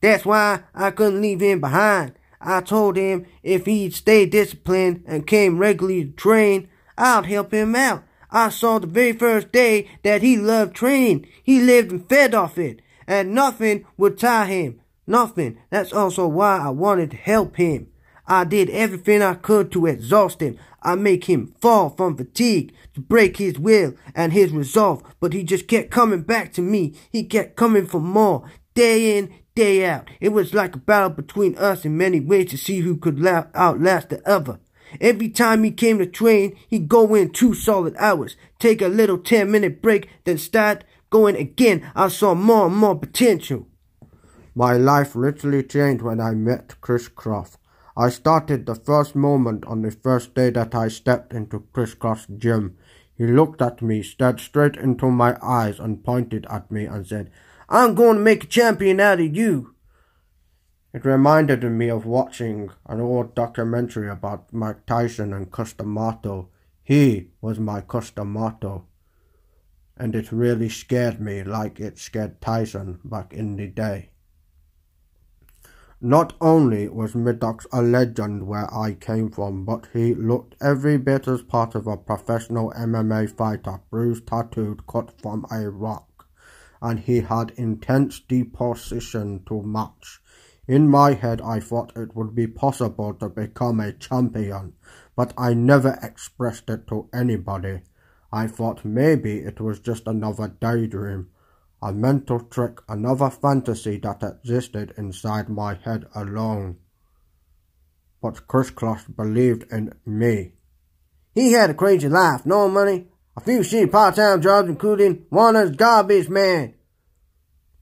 That's 0.00 0.24
why 0.24 0.62
I 0.72 0.92
couldn't 0.92 1.20
leave 1.20 1.40
him 1.40 1.60
behind. 1.60 2.14
I 2.44 2.60
told 2.60 2.96
him 2.96 3.26
if 3.42 3.66
he'd 3.66 3.94
stay 3.94 4.26
disciplined 4.26 5.04
and 5.06 5.26
came 5.26 5.58
regularly 5.58 6.04
to 6.04 6.10
train, 6.12 6.68
I'd 6.98 7.26
help 7.26 7.52
him 7.52 7.74
out. 7.76 8.04
I 8.30 8.48
saw 8.48 8.78
the 8.78 8.86
very 8.86 9.12
first 9.12 9.52
day 9.52 9.88
that 10.02 10.22
he 10.22 10.36
loved 10.36 10.74
training. 10.74 11.26
He 11.42 11.60
lived 11.60 11.92
and 11.92 12.08
fed 12.08 12.34
off 12.34 12.58
it, 12.58 12.80
and 13.06 13.34
nothing 13.34 13.84
would 13.96 14.18
tie 14.18 14.46
him. 14.46 14.80
Nothing. 15.06 15.58
That's 15.70 15.92
also 15.92 16.26
why 16.26 16.58
I 16.58 16.70
wanted 16.70 17.10
to 17.12 17.16
help 17.16 17.56
him. 17.56 17.88
I 18.26 18.44
did 18.44 18.70
everything 18.70 19.20
I 19.20 19.34
could 19.34 19.70
to 19.72 19.86
exhaust 19.86 20.40
him. 20.40 20.58
I 20.82 20.94
make 20.94 21.24
him 21.24 21.54
fall 21.60 21.90
from 21.90 22.16
fatigue, 22.16 22.74
to 22.94 23.00
break 23.00 23.36
his 23.36 23.58
will 23.58 23.94
and 24.14 24.32
his 24.32 24.52
resolve, 24.52 25.02
but 25.20 25.32
he 25.32 25.44
just 25.44 25.68
kept 25.68 25.90
coming 25.90 26.22
back 26.22 26.52
to 26.54 26.62
me. 26.62 26.94
He 27.10 27.24
kept 27.24 27.56
coming 27.56 27.86
for 27.86 28.00
more, 28.00 28.50
day 28.74 29.18
in, 29.18 29.32
day 29.54 29.84
out. 29.84 30.08
It 30.20 30.30
was 30.30 30.54
like 30.54 30.74
a 30.74 30.78
battle 30.78 31.10
between 31.10 31.56
us 31.56 31.84
in 31.84 31.96
many 31.96 32.20
ways 32.20 32.50
to 32.50 32.58
see 32.58 32.80
who 32.80 32.96
could 32.96 33.24
outlast 33.26 34.10
the 34.10 34.26
other. 34.28 34.60
Every 35.00 35.28
time 35.28 35.64
he 35.64 35.70
came 35.70 35.98
to 35.98 36.06
train, 36.06 36.56
he'd 36.68 36.88
go 36.88 37.14
in 37.14 37.30
two 37.30 37.54
solid 37.54 37.94
hours, 37.98 38.36
take 38.58 38.82
a 38.82 38.88
little 38.88 39.18
10 39.18 39.50
minute 39.50 39.80
break, 39.80 40.08
then 40.24 40.38
start 40.38 40.84
going 41.10 41.36
again. 41.36 41.90
I 41.94 42.08
saw 42.08 42.34
more 42.34 42.66
and 42.66 42.76
more 42.76 42.98
potential. 42.98 43.66
My 44.54 44.74
life 44.74 45.14
literally 45.14 45.62
changed 45.62 46.02
when 46.02 46.20
I 46.20 46.32
met 46.32 46.80
Chris 46.80 47.08
Croft. 47.08 47.58
I 47.96 48.10
started 48.10 48.66
the 48.66 48.74
first 48.74 49.14
moment 49.14 49.64
on 49.66 49.82
the 49.82 49.90
first 49.90 50.34
day 50.34 50.50
that 50.50 50.74
I 50.74 50.88
stepped 50.88 51.32
into 51.32 51.64
Chris 51.72 51.94
Croft's 51.94 52.26
gym. 52.38 52.76
He 53.16 53.26
looked 53.26 53.62
at 53.62 53.82
me, 53.82 54.02
stared 54.02 54.40
straight 54.40 54.76
into 54.76 55.10
my 55.10 55.36
eyes, 55.42 55.78
and 55.78 56.02
pointed 56.04 56.46
at 56.50 56.70
me 56.70 56.86
and 56.86 57.06
said, 57.06 57.30
I'm 57.74 57.94
going 57.94 58.18
to 58.18 58.22
make 58.22 58.44
a 58.44 58.48
champion 58.48 59.00
out 59.00 59.18
of 59.18 59.34
you. 59.34 59.74
It 60.92 61.06
reminded 61.06 61.64
me 61.64 61.88
of 61.88 62.04
watching 62.04 62.68
an 62.86 63.00
old 63.00 63.34
documentary 63.34 64.10
about 64.10 64.52
Mike 64.52 64.84
Tyson 64.84 65.32
and 65.32 65.50
Cus 65.50 65.72
D'Amato. 65.72 66.50
He 66.84 67.30
was 67.40 67.58
my 67.58 67.80
Cus 67.80 68.10
D'Amato. 68.10 68.84
And 69.96 70.14
it 70.14 70.30
really 70.30 70.68
scared 70.68 71.18
me 71.18 71.42
like 71.42 71.80
it 71.80 71.98
scared 71.98 72.42
Tyson 72.42 73.00
back 73.04 73.32
in 73.32 73.56
the 73.56 73.68
day. 73.68 74.10
Not 75.98 76.34
only 76.42 76.88
was 76.88 77.14
Maddox 77.14 77.66
a 77.72 77.80
legend 77.80 78.46
where 78.46 78.68
I 78.70 78.92
came 78.92 79.30
from, 79.30 79.64
but 79.64 79.88
he 79.94 80.14
looked 80.14 80.56
every 80.60 80.98
bit 80.98 81.26
as 81.26 81.40
part 81.40 81.74
of 81.74 81.86
a 81.86 81.96
professional 81.96 82.70
MMA 82.72 83.34
fighter, 83.34 83.80
bruised, 83.88 84.26
tattooed, 84.26 84.86
cut 84.86 85.18
from 85.22 85.46
a 85.50 85.70
rock, 85.70 86.11
and 86.82 86.98
he 87.00 87.20
had 87.20 87.52
intense 87.56 88.20
deposition 88.20 89.44
to 89.46 89.62
match. 89.62 90.20
In 90.66 90.88
my 90.88 91.14
head, 91.14 91.40
I 91.40 91.60
thought 91.60 91.96
it 91.96 92.14
would 92.16 92.34
be 92.34 92.46
possible 92.46 93.14
to 93.14 93.28
become 93.28 93.80
a 93.80 93.92
champion, 93.92 94.74
but 95.16 95.32
I 95.38 95.54
never 95.54 95.98
expressed 96.02 96.68
it 96.68 96.86
to 96.88 97.08
anybody. 97.14 97.82
I 98.32 98.48
thought 98.48 98.84
maybe 98.84 99.38
it 99.38 99.60
was 99.60 99.80
just 99.80 100.06
another 100.06 100.48
daydream, 100.48 101.28
a 101.80 101.92
mental 101.92 102.40
trick, 102.40 102.80
another 102.88 103.30
fantasy 103.30 103.98
that 103.98 104.22
existed 104.22 104.92
inside 104.96 105.48
my 105.48 105.74
head 105.74 106.06
alone. 106.14 106.78
But 108.20 108.46
Chris 108.48 108.70
Cross 108.70 109.04
believed 109.04 109.70
in 109.70 109.94
me. 110.06 110.54
He 111.34 111.52
had 111.52 111.70
a 111.70 111.74
crazy 111.74 112.08
life, 112.08 112.46
no 112.46 112.68
money, 112.68 113.08
a 113.36 113.40
few 113.40 113.60
shitty 113.60 113.90
part-time 113.90 114.42
jobs, 114.42 114.68
including 114.68 115.24
one 115.30 115.56
as 115.56 115.70
garbage 115.72 116.28
man, 116.28 116.74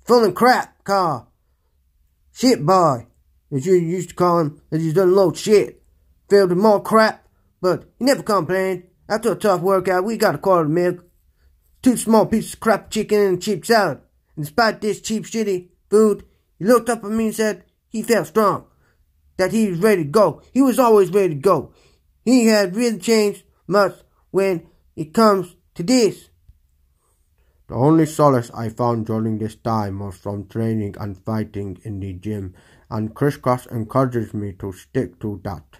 of 0.08 0.34
crap 0.34 0.82
car, 0.84 1.28
shit 2.32 2.64
boy, 2.64 3.06
as 3.52 3.66
you 3.66 3.74
used 3.74 4.10
to 4.10 4.14
call 4.14 4.40
him, 4.40 4.62
as 4.70 4.82
he 4.82 4.92
done 4.92 5.08
a 5.08 5.12
load 5.12 5.34
of 5.34 5.38
shit, 5.38 5.82
filled 6.28 6.50
with 6.50 6.58
more 6.58 6.82
crap, 6.82 7.26
but 7.60 7.84
he 7.98 8.04
never 8.04 8.22
complained. 8.22 8.84
After 9.08 9.32
a 9.32 9.36
tough 9.36 9.60
workout, 9.60 10.04
we 10.04 10.16
got 10.16 10.36
a 10.36 10.38
quart 10.38 10.66
of 10.66 10.70
milk, 10.70 11.04
two 11.82 11.96
small 11.96 12.26
pieces 12.26 12.54
of 12.54 12.60
crap 12.60 12.90
chicken 12.90 13.20
and 13.20 13.42
cheap 13.42 13.66
salad. 13.66 14.00
And 14.36 14.44
despite 14.44 14.80
this 14.80 15.00
cheap, 15.00 15.24
shitty 15.24 15.68
food, 15.88 16.24
he 16.58 16.64
looked 16.64 16.88
up 16.88 17.04
at 17.04 17.10
me 17.10 17.26
and 17.26 17.34
said 17.34 17.64
he 17.88 18.02
felt 18.02 18.28
strong, 18.28 18.66
that 19.36 19.50
he 19.52 19.70
was 19.70 19.80
ready 19.80 20.04
to 20.04 20.10
go. 20.10 20.42
He 20.52 20.62
was 20.62 20.78
always 20.78 21.10
ready 21.10 21.34
to 21.34 21.40
go. 21.40 21.72
He 22.24 22.46
had 22.46 22.76
really 22.76 22.98
changed 22.98 23.42
much 23.66 23.94
when 24.30 24.68
it 25.00 25.14
comes 25.14 25.56
to 25.74 25.82
this. 25.82 26.28
The 27.68 27.74
only 27.74 28.04
solace 28.04 28.50
I 28.50 28.68
found 28.68 29.06
during 29.06 29.38
this 29.38 29.54
time 29.54 30.00
was 30.00 30.18
from 30.18 30.46
training 30.46 30.96
and 31.00 31.16
fighting 31.16 31.78
in 31.84 32.00
the 32.00 32.12
gym, 32.12 32.54
and 32.90 33.14
Chris 33.14 33.38
Cross 33.38 33.64
encouraged 33.68 34.34
me 34.34 34.52
to 34.58 34.72
stick 34.72 35.18
to 35.20 35.40
that. 35.42 35.78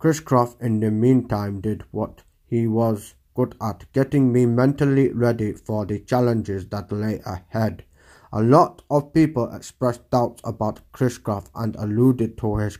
Chris 0.00 0.18
Croft 0.18 0.60
in 0.60 0.80
the 0.80 0.90
meantime 0.90 1.60
did 1.60 1.84
what 1.92 2.24
he 2.44 2.66
was 2.66 3.14
good 3.36 3.54
at, 3.62 3.84
getting 3.92 4.32
me 4.32 4.46
mentally 4.46 5.12
ready 5.12 5.52
for 5.52 5.86
the 5.86 6.00
challenges 6.00 6.66
that 6.70 6.90
lay 6.90 7.20
ahead. 7.24 7.84
A 8.32 8.42
lot 8.42 8.82
of 8.90 9.12
people 9.12 9.54
expressed 9.54 10.10
doubts 10.10 10.42
about 10.42 10.80
Chris 10.90 11.18
Croft 11.18 11.52
and 11.54 11.76
alluded 11.76 12.36
to 12.38 12.56
his 12.56 12.76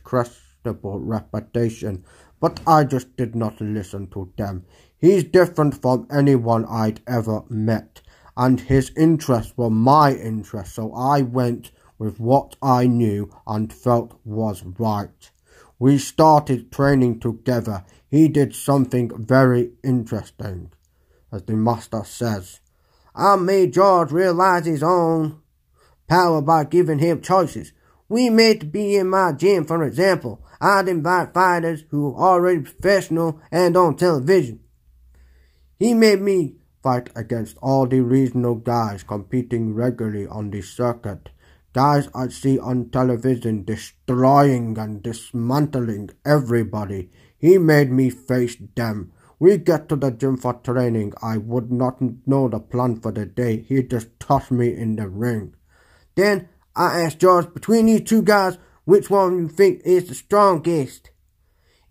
reputation, 0.63 2.03
but 2.39 2.59
I 2.65 2.83
just 2.83 3.15
did 3.17 3.35
not 3.35 3.59
listen 3.59 4.07
to 4.07 4.31
them. 4.37 4.65
He's 4.97 5.23
different 5.23 5.81
from 5.81 6.07
anyone 6.11 6.65
I'd 6.65 7.01
ever 7.07 7.43
met, 7.49 8.01
and 8.35 8.59
his 8.59 8.91
interests 8.97 9.53
were 9.55 9.69
my 9.69 10.13
interests, 10.13 10.75
so 10.75 10.93
I 10.93 11.21
went 11.21 11.71
with 11.97 12.19
what 12.19 12.55
I 12.61 12.87
knew 12.87 13.29
and 13.45 13.71
felt 13.71 14.19
was 14.23 14.63
right. 14.77 15.31
We 15.77 15.97
started 15.97 16.71
training 16.71 17.19
together. 17.19 17.85
He 18.09 18.27
did 18.27 18.55
something 18.55 19.11
very 19.25 19.71
interesting, 19.83 20.71
as 21.31 21.43
the 21.43 21.53
master 21.53 22.03
says. 22.03 22.59
I 23.15 23.35
made 23.35 23.73
George 23.73 24.11
realize 24.11 24.65
his 24.65 24.83
own 24.83 25.41
power 26.07 26.41
by 26.41 26.63
giving 26.63 26.99
him 26.99 27.21
choices. 27.21 27.71
We 28.09 28.29
made 28.29 28.61
to 28.61 28.65
be 28.65 28.95
in 28.97 29.09
my 29.09 29.31
gym, 29.33 29.65
for 29.65 29.83
example. 29.83 30.43
I'd 30.61 30.89
invite 30.89 31.33
fighters 31.33 31.85
who 31.89 32.13
are 32.15 32.33
already 32.33 32.61
professional 32.61 33.39
and 33.51 33.77
on 33.77 33.95
television. 33.95 34.59
He 35.77 35.93
made 35.93 36.21
me 36.21 36.55
fight 36.83 37.09
against 37.15 37.57
all 37.61 37.87
the 37.87 38.01
regional 38.01 38.55
guys 38.55 39.03
competing 39.03 39.73
regularly 39.73 40.27
on 40.27 40.51
the 40.51 40.61
circuit. 40.61 41.29
Guys 41.73 42.09
I 42.15 42.27
see 42.29 42.59
on 42.59 42.89
television 42.89 43.63
destroying 43.63 44.77
and 44.77 45.03
dismantling 45.03 46.09
everybody. 46.25 47.09
He 47.37 47.57
made 47.57 47.91
me 47.91 48.09
face 48.09 48.57
them. 48.75 49.13
We 49.39 49.57
get 49.57 49.87
to 49.89 49.95
the 49.95 50.11
gym 50.11 50.35
for 50.35 50.55
training. 50.55 51.13
I 51.21 51.37
would 51.37 51.71
not 51.71 52.01
know 52.27 52.49
the 52.49 52.59
plan 52.59 52.99
for 52.99 53.13
the 53.13 53.25
day. 53.25 53.61
He 53.61 53.83
just 53.83 54.09
tossed 54.19 54.51
me 54.51 54.75
in 54.75 54.97
the 54.97 55.07
ring. 55.07 55.55
Then 56.15 56.49
I 56.75 57.01
asked 57.01 57.19
George, 57.19 57.53
between 57.53 57.85
these 57.85 58.01
two 58.01 58.21
guys, 58.21 58.57
which 58.89 59.09
one 59.09 59.37
you 59.37 59.47
think 59.47 59.81
is 59.85 60.09
the 60.09 60.15
strongest? 60.15 61.11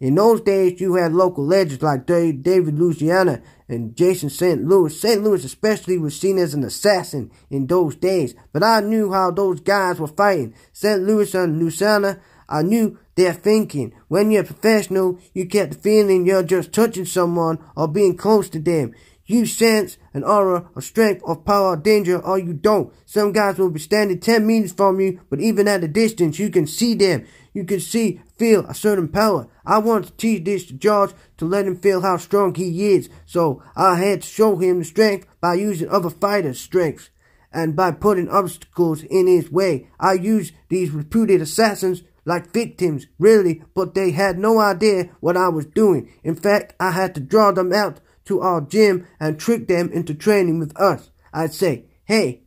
In 0.01 0.17
those 0.17 0.41
days, 0.41 0.81
you 0.81 0.95
had 0.95 1.13
local 1.13 1.45
legends 1.45 1.83
like 1.83 2.07
David 2.07 2.45
Loiseau 2.45 3.41
and 3.69 3.97
Jason 3.97 4.31
St. 4.31 4.65
Louis. 4.65 5.01
St. 5.01 5.23
Louis 5.23 5.45
especially 5.45 5.97
was 5.97 6.19
seen 6.19 6.39
as 6.39 6.55
an 6.55 6.65
assassin 6.65 7.31
in 7.51 7.67
those 7.67 7.95
days, 7.95 8.35
but 8.53 8.63
I 8.63 8.81
knew 8.81 9.13
how 9.13 9.31
those 9.31 9.61
guys 9.61 10.01
were 10.01 10.09
fighting. 10.09 10.55
St. 10.73 11.03
Louis 11.03 11.33
and 11.35 11.61
Loiseau, 11.61 12.21
I 12.49 12.63
knew 12.63 12.99
their 13.15 13.33
thinking. 13.33 13.93
When 14.09 14.31
you're 14.31 14.45
professional, 14.45 15.19
you 15.35 15.45
get 15.45 15.71
the 15.71 15.79
feeling 15.79 16.27
you're 16.27 16.43
just 16.43 16.73
touching 16.73 17.05
someone 17.05 17.59
or 17.77 17.87
being 17.89 18.17
close 18.17 18.49
to 18.51 18.59
them. 18.59 18.95
You 19.31 19.45
sense 19.45 19.99
an 20.15 20.25
aura 20.25 20.71
of 20.75 20.85
strength, 20.85 21.23
of 21.23 21.45
power, 21.45 21.75
of 21.75 21.83
danger, 21.83 22.19
or 22.19 22.39
you 22.39 22.55
don't. 22.55 22.91
Some 23.05 23.33
guys 23.33 23.59
will 23.59 23.69
be 23.69 23.79
standing 23.79 24.21
10 24.21 24.47
meters 24.47 24.73
from 24.73 25.01
you, 25.01 25.21
but 25.29 25.39
even 25.39 25.69
at 25.69 25.85
a 25.85 25.89
distance, 25.89 26.39
you 26.39 26.49
can 26.49 26.67
see 26.67 26.95
them. 26.95 27.27
You 27.53 27.65
can 27.65 27.79
see, 27.79 28.23
feel 28.39 28.65
a 28.65 28.75
certain 28.75 29.09
power. 29.09 29.47
I 29.67 29.79
want 29.79 30.07
to 30.07 30.13
teach 30.13 30.45
this 30.45 30.65
to 30.67 30.73
George 30.73 31.13
to 31.37 31.45
let 31.45 31.67
him 31.67 31.77
feel 31.77 32.01
how 32.01 32.17
strong 32.17 32.55
he 32.55 32.93
is. 32.93 33.11
So 33.27 33.63
I 33.77 33.97
had 33.97 34.23
to 34.23 34.27
show 34.27 34.57
him 34.57 34.79
the 34.79 34.85
strength 34.87 35.27
by 35.43 35.55
using 35.55 35.91
other 35.91 36.09
fighters' 36.09 36.59
strengths 36.59 37.11
and 37.53 37.77
by 37.77 37.91
putting 37.91 38.31
obstacles 38.31 39.03
in 39.03 39.27
his 39.27 39.53
way. 39.53 39.89
I 40.01 40.15
used 40.15 40.55
these 40.71 40.91
reputed 40.91 41.43
assassins 41.43 42.03
like 42.25 42.51
victims, 42.53 43.07
really, 43.19 43.63
but 43.75 43.95
they 43.95 44.13
had 44.13 44.39
no 44.39 44.59
idea 44.59 45.11
what 45.21 45.37
I 45.37 45.49
was 45.49 45.67
doing. 45.67 46.11
In 46.25 46.35
fact, 46.35 46.75
I 46.81 46.93
had 46.93 47.15
to 47.17 47.21
draw 47.21 47.53
them 47.53 47.75
out 47.75 48.01
to 48.29 48.41
our 48.41 48.61
gym 48.61 49.07
and 49.19 49.39
trick 49.39 49.67
them 49.67 49.91
into 49.93 50.15
training 50.15 50.59
with 50.59 50.79
us. 50.81 51.11
I'd 51.33 51.53
say, 51.53 51.87
hey, 52.05 52.43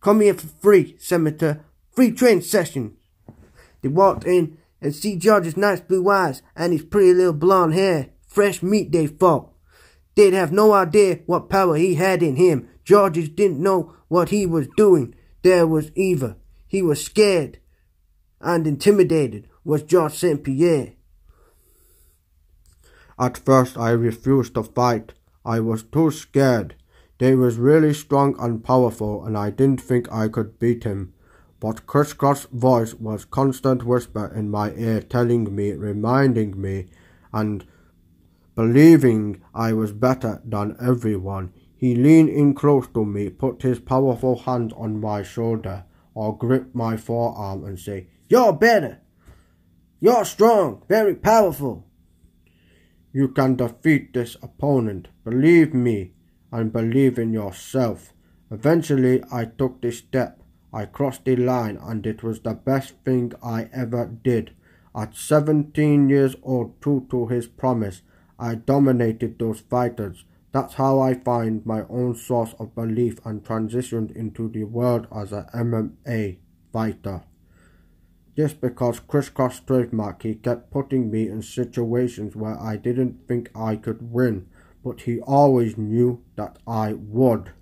come 0.00 0.20
here 0.20 0.34
for 0.34 0.46
free, 0.46 0.96
Senator. 0.98 1.64
Free 1.90 2.12
training 2.12 2.42
session. 2.42 2.96
They 3.82 3.88
walked 3.88 4.24
in 4.24 4.58
and 4.80 4.94
see 4.94 5.16
George's 5.16 5.56
nice 5.56 5.80
blue 5.80 6.08
eyes 6.08 6.42
and 6.56 6.72
his 6.72 6.84
pretty 6.84 7.12
little 7.12 7.32
blonde 7.32 7.74
hair. 7.74 8.10
Fresh 8.26 8.62
meat, 8.62 8.92
they 8.92 9.06
thought. 9.06 9.50
They'd 10.14 10.32
have 10.32 10.52
no 10.52 10.72
idea 10.72 11.20
what 11.26 11.50
power 11.50 11.76
he 11.76 11.96
had 11.96 12.22
in 12.22 12.36
him. 12.36 12.68
Georges 12.84 13.28
didn't 13.28 13.62
know 13.62 13.94
what 14.08 14.30
he 14.30 14.46
was 14.46 14.68
doing. 14.76 15.14
There 15.42 15.66
was 15.66 15.90
Eva. 15.94 16.36
He 16.66 16.82
was 16.82 17.04
scared 17.04 17.58
and 18.40 18.66
intimidated, 18.66 19.48
was 19.64 19.82
George 19.82 20.14
St. 20.14 20.42
Pierre. 20.42 20.94
At 23.18 23.38
first 23.38 23.76
I 23.76 23.90
refused 23.90 24.54
to 24.54 24.62
fight. 24.62 25.12
I 25.44 25.60
was 25.60 25.82
too 25.82 26.10
scared. 26.10 26.74
They 27.18 27.34
was 27.34 27.56
really 27.56 27.94
strong 27.94 28.36
and 28.38 28.64
powerful, 28.64 29.24
and 29.24 29.36
I 29.36 29.50
didn't 29.50 29.80
think 29.80 30.10
I 30.12 30.28
could 30.28 30.58
beat 30.58 30.84
him. 30.84 31.14
But 31.60 31.86
Crisscross' 31.86 32.46
voice 32.46 32.94
was 32.94 33.24
constant 33.24 33.84
whisper 33.84 34.26
in 34.34 34.50
my 34.50 34.72
ear, 34.72 35.00
telling 35.00 35.54
me, 35.54 35.72
reminding 35.72 36.60
me, 36.60 36.86
and 37.32 37.64
believing 38.54 39.42
I 39.54 39.72
was 39.72 39.92
better 39.92 40.42
than 40.44 40.76
everyone. 40.80 41.52
He 41.76 41.94
leaned 41.94 42.28
in 42.28 42.54
close 42.54 42.86
to 42.88 43.04
me, 43.04 43.30
put 43.30 43.62
his 43.62 43.78
powerful 43.78 44.40
hand 44.40 44.72
on 44.76 45.00
my 45.00 45.22
shoulder, 45.22 45.84
or 46.14 46.36
gripped 46.36 46.74
my 46.74 46.96
forearm 46.96 47.64
and 47.64 47.78
say, 47.78 48.08
You're 48.28 48.52
better. 48.52 49.00
You're 50.00 50.24
strong, 50.24 50.82
very 50.88 51.14
powerful. 51.14 51.86
You 53.12 53.28
can 53.28 53.56
defeat 53.56 54.14
this 54.14 54.36
opponent. 54.42 55.08
Believe 55.24 55.74
me 55.74 56.12
and 56.50 56.72
believe 56.72 57.18
in 57.18 57.32
yourself. 57.32 58.14
Eventually, 58.50 59.22
I 59.30 59.44
took 59.44 59.82
this 59.82 59.98
step. 59.98 60.42
I 60.72 60.86
crossed 60.86 61.26
the 61.26 61.36
line 61.36 61.76
and 61.76 62.06
it 62.06 62.22
was 62.22 62.40
the 62.40 62.54
best 62.54 62.94
thing 63.04 63.32
I 63.42 63.68
ever 63.72 64.06
did. 64.06 64.54
At 64.94 65.14
17 65.14 66.08
years 66.08 66.36
old, 66.42 66.80
true 66.80 67.06
to 67.10 67.26
his 67.26 67.46
promise, 67.46 68.02
I 68.38 68.54
dominated 68.54 69.38
those 69.38 69.60
fighters. 69.60 70.24
That's 70.52 70.74
how 70.74 71.00
I 71.00 71.14
find 71.14 71.64
my 71.64 71.84
own 71.88 72.14
source 72.14 72.54
of 72.58 72.74
belief 72.74 73.18
and 73.24 73.44
transitioned 73.44 74.14
into 74.16 74.48
the 74.48 74.64
world 74.64 75.06
as 75.14 75.32
a 75.32 75.48
MMA 75.54 76.38
fighter. 76.72 77.22
Just 78.34 78.60
because 78.60 79.00
Crisscross 79.00 79.60
trademark, 79.60 80.22
he 80.22 80.34
kept 80.34 80.70
putting 80.70 81.10
me 81.10 81.28
in 81.28 81.42
situations 81.42 82.34
where 82.34 82.58
I 82.58 82.76
didn't 82.76 83.28
think 83.28 83.50
I 83.54 83.76
could 83.76 84.10
win, 84.10 84.46
but 84.82 85.02
he 85.02 85.20
always 85.20 85.76
knew 85.76 86.22
that 86.36 86.58
I 86.66 86.94
would. 86.94 87.52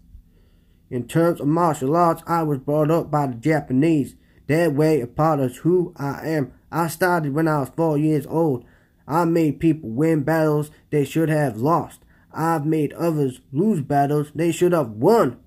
In 0.88 1.06
terms 1.06 1.40
of 1.40 1.48
martial 1.48 1.96
arts, 1.96 2.22
I 2.26 2.42
was 2.42 2.58
brought 2.58 2.90
up 2.90 3.10
by 3.10 3.26
the 3.28 3.34
Japanese. 3.34 4.16
Their 4.46 4.70
way 4.70 5.00
of 5.00 5.14
part 5.14 5.38
of 5.38 5.56
who 5.58 5.94
I 5.96 6.26
am. 6.26 6.52
I 6.72 6.88
started 6.88 7.32
when 7.34 7.46
I 7.46 7.60
was 7.60 7.70
four 7.76 7.96
years 7.98 8.26
old. 8.26 8.64
I 9.06 9.24
made 9.24 9.60
people 9.60 9.90
win 9.90 10.22
battles 10.22 10.70
they 10.90 11.04
should 11.04 11.28
have 11.28 11.56
lost. 11.56 12.00
I've 12.32 12.66
made 12.66 12.92
others 12.92 13.40
lose 13.52 13.80
battles 13.80 14.30
they 14.34 14.50
should 14.52 14.72
have 14.72 14.90
won. 14.90 15.38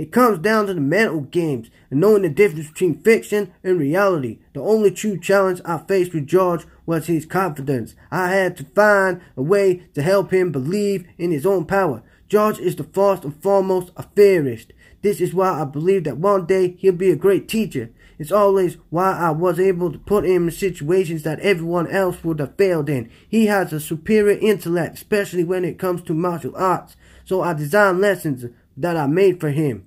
It 0.00 0.12
comes 0.12 0.38
down 0.38 0.66
to 0.66 0.72
the 0.72 0.80
mental 0.80 1.20
games 1.20 1.68
and 1.90 2.00
knowing 2.00 2.22
the 2.22 2.30
difference 2.30 2.68
between 2.68 3.02
fiction 3.02 3.52
and 3.62 3.78
reality. 3.78 4.38
The 4.54 4.62
only 4.62 4.90
true 4.92 5.20
challenge 5.20 5.60
I 5.62 5.76
faced 5.76 6.14
with 6.14 6.26
George 6.26 6.64
was 6.86 7.06
his 7.06 7.26
confidence. 7.26 7.94
I 8.10 8.30
had 8.30 8.56
to 8.56 8.64
find 8.64 9.20
a 9.36 9.42
way 9.42 9.82
to 9.92 10.00
help 10.00 10.32
him 10.32 10.52
believe 10.52 11.06
in 11.18 11.32
his 11.32 11.44
own 11.44 11.66
power. 11.66 12.02
George 12.30 12.58
is 12.58 12.76
the 12.76 12.84
first 12.84 13.24
and 13.24 13.42
foremost 13.42 13.90
a 13.94 14.04
theorist. 14.04 14.72
This 15.02 15.20
is 15.20 15.34
why 15.34 15.60
I 15.60 15.66
believe 15.66 16.04
that 16.04 16.16
one 16.16 16.46
day 16.46 16.76
he'll 16.78 16.94
be 16.94 17.10
a 17.10 17.14
great 17.14 17.46
teacher. 17.46 17.90
It's 18.18 18.32
always 18.32 18.78
why 18.88 19.12
I 19.12 19.32
was 19.32 19.60
able 19.60 19.92
to 19.92 19.98
put 19.98 20.24
him 20.24 20.48
in 20.48 20.50
situations 20.50 21.24
that 21.24 21.40
everyone 21.40 21.90
else 21.90 22.24
would 22.24 22.38
have 22.38 22.56
failed 22.56 22.88
in. 22.88 23.10
He 23.28 23.48
has 23.48 23.70
a 23.74 23.78
superior 23.78 24.38
intellect, 24.38 24.94
especially 24.94 25.44
when 25.44 25.66
it 25.66 25.78
comes 25.78 26.00
to 26.04 26.14
martial 26.14 26.56
arts. 26.56 26.96
So 27.26 27.42
I 27.42 27.52
designed 27.52 28.00
lessons 28.00 28.46
that 28.78 28.96
I 28.96 29.06
made 29.06 29.38
for 29.40 29.50
him. 29.50 29.84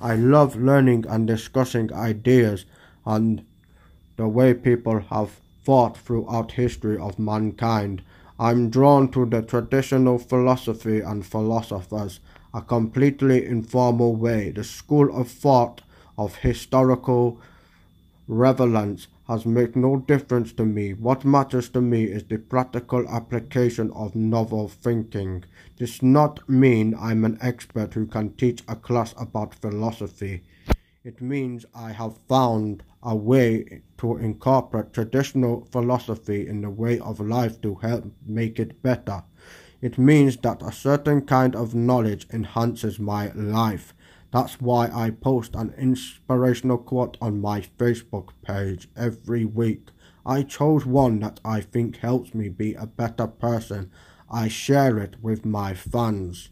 I 0.00 0.14
love 0.14 0.56
learning 0.56 1.06
and 1.08 1.26
discussing 1.26 1.92
ideas 1.92 2.64
and 3.04 3.44
the 4.16 4.28
way 4.28 4.54
people 4.54 5.00
have 5.00 5.40
thought 5.64 5.96
throughout 5.96 6.52
history 6.52 6.98
of 6.98 7.18
mankind. 7.18 8.02
I'm 8.38 8.70
drawn 8.70 9.10
to 9.12 9.26
the 9.26 9.42
traditional 9.42 10.18
philosophy 10.18 11.00
and 11.00 11.26
philosophers, 11.26 12.20
a 12.54 12.62
completely 12.62 13.44
informal 13.44 14.14
way. 14.14 14.50
The 14.50 14.64
school 14.64 15.14
of 15.14 15.28
thought 15.28 15.82
of 16.16 16.36
historical 16.36 17.40
relevance 18.28 19.08
has 19.28 19.44
made 19.44 19.76
no 19.76 19.98
difference 19.98 20.52
to 20.54 20.64
me. 20.64 20.94
What 20.94 21.24
matters 21.24 21.68
to 21.70 21.82
me 21.82 22.04
is 22.04 22.24
the 22.24 22.38
practical 22.38 23.06
application 23.08 23.90
of 23.92 24.16
novel 24.16 24.68
thinking. 24.68 25.44
This 25.76 25.98
does 25.98 26.02
not 26.02 26.48
mean 26.48 26.96
I'm 26.98 27.24
an 27.24 27.38
expert 27.42 27.94
who 27.94 28.06
can 28.06 28.32
teach 28.34 28.62
a 28.66 28.74
class 28.74 29.14
about 29.18 29.54
philosophy. 29.54 30.44
It 31.04 31.20
means 31.20 31.66
I 31.74 31.92
have 31.92 32.18
found 32.28 32.82
a 33.02 33.14
way 33.14 33.82
to 33.98 34.16
incorporate 34.16 34.92
traditional 34.92 35.66
philosophy 35.70 36.48
in 36.48 36.62
the 36.62 36.70
way 36.70 36.98
of 36.98 37.20
life 37.20 37.60
to 37.60 37.76
help 37.76 38.12
make 38.26 38.58
it 38.58 38.82
better. 38.82 39.22
It 39.80 39.96
means 39.96 40.36
that 40.38 40.62
a 40.62 40.72
certain 40.72 41.22
kind 41.22 41.54
of 41.54 41.74
knowledge 41.74 42.26
enhances 42.32 42.98
my 42.98 43.30
life. 43.32 43.94
That's 44.30 44.60
why 44.60 44.90
I 44.92 45.10
post 45.10 45.54
an 45.54 45.74
inspirational 45.78 46.78
quote 46.78 47.16
on 47.20 47.40
my 47.40 47.62
Facebook 47.78 48.30
page 48.42 48.88
every 48.96 49.44
week. 49.44 49.88
I 50.26 50.42
chose 50.42 50.84
one 50.84 51.20
that 51.20 51.40
I 51.44 51.60
think 51.62 51.96
helps 51.96 52.34
me 52.34 52.50
be 52.50 52.74
a 52.74 52.86
better 52.86 53.26
person. 53.26 53.90
I 54.30 54.48
share 54.48 54.98
it 54.98 55.16
with 55.22 55.46
my 55.46 55.72
fans. 55.72 56.50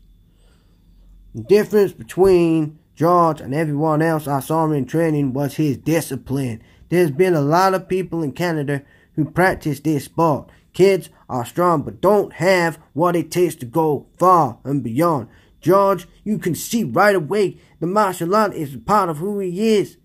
The 1.34 1.42
difference 1.42 1.92
between 1.92 2.78
George 2.94 3.42
and 3.42 3.54
everyone 3.54 4.00
else 4.00 4.26
I 4.26 4.40
saw 4.40 4.70
in 4.70 4.86
training 4.86 5.34
was 5.34 5.56
his 5.56 5.76
discipline. 5.76 6.62
There's 6.88 7.10
been 7.10 7.34
a 7.34 7.42
lot 7.42 7.74
of 7.74 7.88
people 7.88 8.22
in 8.22 8.32
Canada 8.32 8.82
who 9.16 9.26
practice 9.26 9.80
this 9.80 10.06
sport. 10.06 10.48
Kids 10.72 11.10
are 11.28 11.44
strong 11.44 11.82
but 11.82 12.00
don't 12.00 12.34
have 12.34 12.78
what 12.94 13.14
it 13.14 13.30
takes 13.30 13.54
to 13.56 13.66
go 13.66 14.06
far 14.18 14.58
and 14.64 14.82
beyond. 14.82 15.28
George, 15.60 16.06
you 16.24 16.38
can 16.38 16.54
see 16.54 16.84
right 16.84 17.14
away 17.14 17.58
the 17.80 17.86
martial 17.86 18.34
art 18.34 18.54
is 18.54 18.76
part 18.76 19.08
of 19.08 19.18
who 19.18 19.38
he 19.40 19.76
is. 19.76 19.96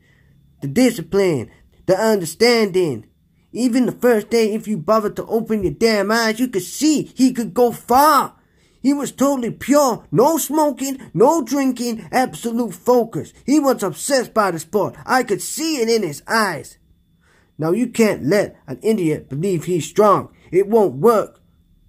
The 0.62 0.68
discipline, 0.68 1.50
the 1.86 1.92
the 1.92 1.98
understanding. 1.98 3.06
Even 3.52 3.86
the 3.86 3.92
first 3.92 4.30
day, 4.30 4.54
if 4.54 4.66
you 4.66 4.78
bothered 4.78 5.18
to 5.18 5.26
open 5.26 5.62
your 5.62 5.74
damn 5.74 6.10
eyes, 6.10 6.40
you 6.40 6.48
could 6.48 6.62
see 6.62 7.12
he 7.16 7.34
could 7.34 7.54
go 7.54 7.74
far. 7.74 8.36
He 8.82 8.94
was 8.94 9.12
totally 9.12 9.52
pure, 9.52 10.08
no 10.10 10.38
smoking, 10.38 11.02
no 11.14 11.44
drinking, 11.44 12.08
absolute 12.14 12.74
focus. 12.74 13.34
He 13.46 13.60
was 13.60 13.84
obsessed 13.84 14.34
by 14.34 14.52
the 14.52 14.60
sport. 14.60 14.96
I 15.06 15.24
could 15.24 15.42
see 15.42 15.82
it 15.82 15.90
in 15.90 16.02
his 16.02 16.24
eyes. 16.28 16.78
Now 17.58 17.72
you 17.74 17.88
can't 17.88 18.24
let 18.24 18.56
an 18.68 18.80
idiot 18.82 19.28
believe 19.28 19.66
he's 19.66 19.86
strong. 19.86 20.34
It 20.50 20.70
won't 20.70 20.96
work, 20.96 21.42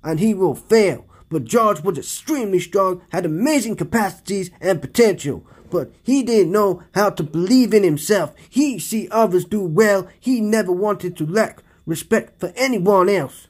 and 0.02 0.18
he 0.18 0.34
will 0.34 0.56
fail. 0.56 1.06
But 1.32 1.46
George 1.46 1.82
was 1.82 1.96
extremely 1.96 2.60
strong, 2.60 3.00
had 3.08 3.24
amazing 3.24 3.76
capacities 3.76 4.50
and 4.60 4.82
potential. 4.82 5.46
But 5.70 5.90
he 6.02 6.22
didn't 6.22 6.52
know 6.52 6.82
how 6.94 7.08
to 7.08 7.22
believe 7.22 7.72
in 7.72 7.82
himself. 7.82 8.34
He 8.50 8.78
see 8.78 9.08
others 9.10 9.46
do 9.46 9.62
well. 9.62 10.06
He 10.20 10.42
never 10.42 10.70
wanted 10.70 11.16
to 11.16 11.26
lack 11.26 11.62
respect 11.86 12.38
for 12.38 12.52
anyone 12.54 13.08
else. 13.08 13.48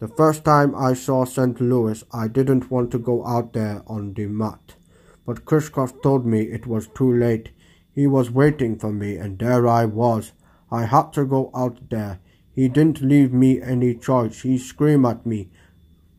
The 0.00 0.08
first 0.08 0.44
time 0.44 0.74
I 0.74 0.92
saw 0.92 1.24
St. 1.24 1.58
Louis, 1.58 2.04
I 2.12 2.28
didn't 2.28 2.70
want 2.70 2.90
to 2.90 2.98
go 2.98 3.26
out 3.26 3.54
there 3.54 3.82
on 3.86 4.12
the 4.12 4.26
mat. 4.26 4.74
But 5.24 5.46
Kristoff 5.46 6.02
told 6.02 6.26
me 6.26 6.42
it 6.42 6.66
was 6.66 6.88
too 6.88 7.10
late. 7.10 7.52
He 7.90 8.06
was 8.06 8.30
waiting 8.30 8.78
for 8.78 8.92
me, 8.92 9.16
and 9.16 9.38
there 9.38 9.66
I 9.66 9.86
was. 9.86 10.32
I 10.70 10.84
had 10.84 11.14
to 11.14 11.24
go 11.24 11.50
out 11.54 11.88
there. 11.88 12.20
He 12.54 12.68
didn't 12.68 13.02
leave 13.02 13.32
me 13.32 13.60
any 13.60 13.94
choice. 13.94 14.42
He 14.42 14.58
screamed 14.58 15.06
at 15.06 15.26
me, 15.26 15.50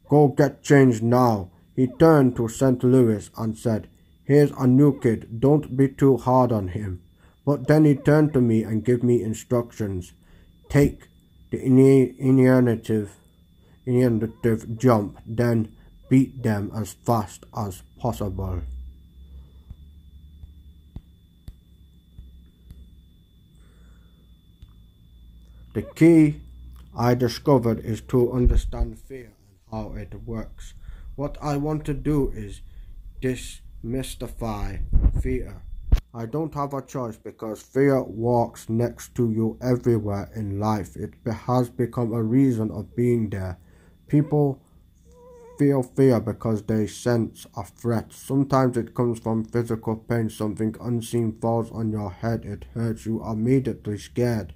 Go 0.10 0.28
get 0.28 0.64
changed 0.64 1.02
now. 1.02 1.50
He 1.76 1.88
turned 1.88 2.36
to 2.36 2.48
St. 2.48 2.84
Louis 2.84 3.30
and 3.38 3.58
said, 3.58 3.88
Here's 4.24 4.52
a 4.52 4.68
new 4.68 5.00
kid. 5.00 5.40
Don't 5.40 5.78
be 5.78 5.88
too 5.88 6.18
hard 6.18 6.52
on 6.52 6.70
him. 6.70 7.02
But 7.46 7.68
then 7.68 7.86
he 7.86 7.96
turned 7.96 8.34
to 8.34 8.42
me 8.42 8.64
and 8.64 8.84
gave 8.84 9.04
me 9.04 9.22
instructions. 9.22 10.14
Take 10.70 11.08
the 11.52 11.64
initiative, 11.64 13.16
initiative 13.86 14.78
jump, 14.78 15.20
then 15.26 15.76
beat 16.10 16.44
them 16.44 16.72
as 16.76 16.94
fast 16.94 17.46
as 17.56 17.84
possible. 18.00 18.62
The 25.76 25.82
key 25.82 26.40
I 26.98 27.16
discovered 27.16 27.82
is 27.82 28.00
to 28.04 28.32
understand 28.32 28.98
fear 28.98 29.34
and 29.50 29.58
how 29.70 29.94
it 29.96 30.14
works. 30.26 30.74
What 31.18 31.38
I 31.42 31.58
want 31.58 31.84
to 31.84 31.94
do 31.94 32.32
is 32.34 32.62
demystify 33.22 34.84
fear. 35.22 35.64
I 36.14 36.28
don't 36.28 36.54
have 36.54 36.74
a 36.74 36.82
choice 36.82 37.18
because 37.18 37.62
fear 37.62 38.02
walks 38.02 38.70
next 38.70 39.16
to 39.16 39.30
you 39.30 39.58
everywhere 39.62 40.32
in 40.34 40.62
life. 40.62 40.96
It 40.96 41.16
has 41.30 41.70
become 41.70 42.14
a 42.14 42.24
reason 42.24 42.72
of 42.72 42.96
being 42.96 43.30
there. 43.30 43.58
People 44.08 44.62
feel 45.60 45.84
fear 45.84 46.22
because 46.22 46.64
they 46.64 46.88
sense 46.88 47.48
a 47.58 47.66
threat. 47.66 48.14
Sometimes 48.14 48.78
it 48.78 48.96
comes 48.96 49.20
from 49.20 49.44
physical 49.44 49.98
pain. 49.98 50.30
Something 50.30 50.74
unseen 50.80 51.34
falls 51.42 51.70
on 51.72 51.92
your 51.92 52.12
head. 52.12 52.46
It 52.46 52.64
hurts 52.74 53.06
you 53.06 53.22
immediately 53.26 53.98
scared. 53.98 54.54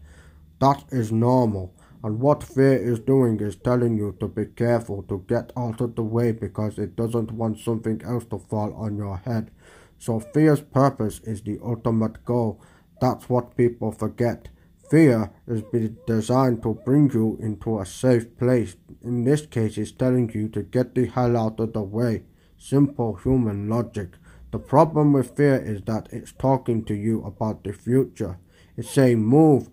That 0.60 0.84
is 0.91 1.12
normal. 1.12 1.74
And 2.04 2.19
what 2.19 2.43
fear 2.43 2.76
is 2.78 3.00
doing 3.00 3.39
is 3.41 3.58
telling 3.58 3.98
you 3.98 4.15
to 4.19 4.28
be 4.28 4.45
careful, 4.45 5.04
to 5.04 5.26
get 5.28 5.52
out 5.58 5.82
of 5.82 5.95
the 5.95 6.04
way 6.04 6.32
because 6.32 6.78
it 6.78 6.95
doesn't 6.95 7.32
want 7.32 7.60
something 7.60 8.02
else 8.04 8.26
to 8.26 8.39
fall 8.39 8.74
on 8.74 8.95
your 8.95 9.17
head. 9.17 9.52
So 9.98 10.19
fear's 10.19 10.62
purpose 10.62 11.19
is 11.26 11.41
the 11.41 11.60
ultimate 11.62 12.24
goal. 12.24 12.62
That's 13.02 13.30
what 13.30 13.58
people 13.58 13.91
forget. 13.91 14.48
Fear 14.89 15.32
is 15.45 15.62
designed 16.08 16.63
to 16.63 16.80
bring 16.86 17.12
you 17.12 17.38
into 17.41 17.80
a 17.80 17.86
safe 17.86 18.38
place. 18.38 18.76
In 19.02 19.24
this 19.24 19.45
case, 19.45 19.78
it's 19.78 19.91
telling 19.91 20.32
you 20.34 20.48
to 20.50 20.63
get 20.63 20.95
the 20.95 21.06
hell 21.06 21.38
out 21.38 21.60
of 21.60 21.74
the 21.74 21.82
way. 21.82 22.24
Simple 22.58 23.15
human 23.15 23.69
logic. 23.69 24.15
The 24.52 24.60
problem 24.60 25.13
with 25.13 25.36
fear 25.36 25.58
is 25.58 25.82
that 25.84 26.10
it's 26.12 26.32
talking 26.32 26.84
to 26.86 26.95
you 26.95 27.24
about 27.24 27.63
the 27.63 27.72
future. 27.72 28.39
It's 28.76 28.89
saying 28.89 29.24
move, 29.24 29.69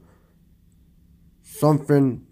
Something 1.59 2.27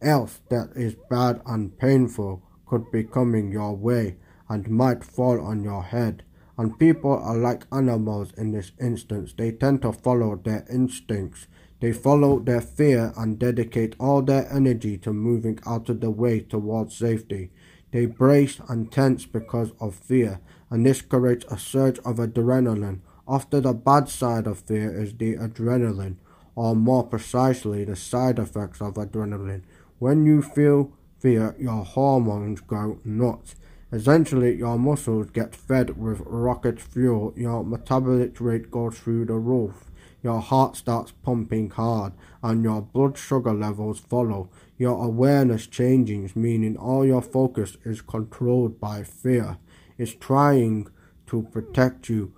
else 0.00 0.40
that 0.50 0.70
is 0.76 0.94
bad 1.10 1.40
and 1.46 1.76
painful 1.76 2.44
could 2.64 2.92
be 2.92 3.02
coming 3.02 3.50
your 3.50 3.74
way 3.74 4.18
and 4.48 4.70
might 4.70 5.02
fall 5.02 5.40
on 5.40 5.64
your 5.64 5.82
head. 5.82 6.22
And 6.56 6.78
people 6.78 7.12
are 7.12 7.36
like 7.36 7.66
animals 7.72 8.32
in 8.36 8.52
this 8.52 8.70
instance. 8.80 9.34
They 9.36 9.50
tend 9.50 9.82
to 9.82 9.92
follow 9.92 10.36
their 10.36 10.64
instincts. 10.70 11.48
They 11.80 11.92
follow 11.92 12.38
their 12.38 12.60
fear 12.60 13.12
and 13.16 13.38
dedicate 13.38 13.96
all 13.98 14.22
their 14.22 14.48
energy 14.52 14.96
to 14.98 15.12
moving 15.12 15.58
out 15.66 15.88
of 15.88 16.00
the 16.00 16.10
way 16.10 16.38
towards 16.38 16.96
safety. 16.96 17.50
They 17.90 18.06
brace 18.06 18.60
and 18.68 18.92
tense 18.92 19.26
because 19.26 19.72
of 19.80 19.96
fear, 19.96 20.40
and 20.70 20.86
this 20.86 21.02
creates 21.02 21.44
a 21.50 21.58
surge 21.58 21.98
of 22.04 22.16
adrenaline. 22.16 23.00
After 23.26 23.60
the 23.60 23.72
bad 23.72 24.08
side 24.08 24.46
of 24.46 24.60
fear 24.60 25.02
is 25.02 25.14
the 25.14 25.34
adrenaline, 25.34 26.16
or 26.58 26.74
more 26.74 27.04
precisely 27.04 27.84
the 27.84 27.94
side 27.94 28.36
effects 28.36 28.80
of 28.82 28.94
adrenaline. 28.94 29.62
When 30.00 30.26
you 30.26 30.42
feel 30.42 30.92
fear, 31.20 31.54
your 31.56 31.84
hormones 31.84 32.62
go 32.62 32.98
nuts. 33.04 33.54
Essentially, 33.92 34.56
your 34.56 34.76
muscles 34.76 35.30
get 35.30 35.54
fed 35.54 35.96
with 35.96 36.18
rocket 36.26 36.80
fuel, 36.80 37.32
your 37.36 37.62
metabolic 37.62 38.40
rate 38.40 38.72
goes 38.72 38.98
through 38.98 39.26
the 39.26 39.34
roof, 39.34 39.84
your 40.20 40.40
heart 40.40 40.74
starts 40.74 41.12
pumping 41.12 41.70
hard, 41.70 42.12
and 42.42 42.64
your 42.64 42.82
blood 42.82 43.16
sugar 43.16 43.54
levels 43.54 44.00
follow. 44.00 44.50
Your 44.76 45.04
awareness 45.04 45.68
changes, 45.68 46.34
meaning 46.34 46.76
all 46.76 47.06
your 47.06 47.22
focus 47.22 47.76
is 47.84 48.02
controlled 48.02 48.80
by 48.80 49.04
fear. 49.04 49.58
It's 49.96 50.12
trying 50.12 50.88
to 51.28 51.44
protect 51.52 52.08
you 52.08 52.32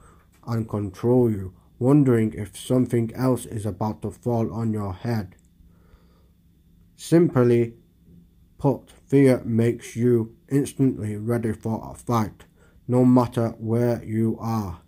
and 0.47 0.69
control 0.69 1.31
you 1.31 1.55
wondering 1.81 2.33
if 2.35 2.57
something 2.57 3.13
else 3.15 3.45
is 3.47 3.67
about 3.67 4.03
to 4.03 4.11
fall 4.13 4.53
on 4.53 4.73
your 4.73 4.93
head. 4.93 5.35
Simply 6.95 7.75
put, 8.59 8.93
fear 9.09 9.43
makes 9.45 9.97
you 9.97 10.37
instantly 10.49 11.17
ready 11.17 11.53
for 11.53 11.91
a 11.91 11.97
fight, 11.97 12.45
no 12.87 13.05
matter 13.05 13.49
where 13.59 14.05
you 14.05 14.37
are. 14.39 14.83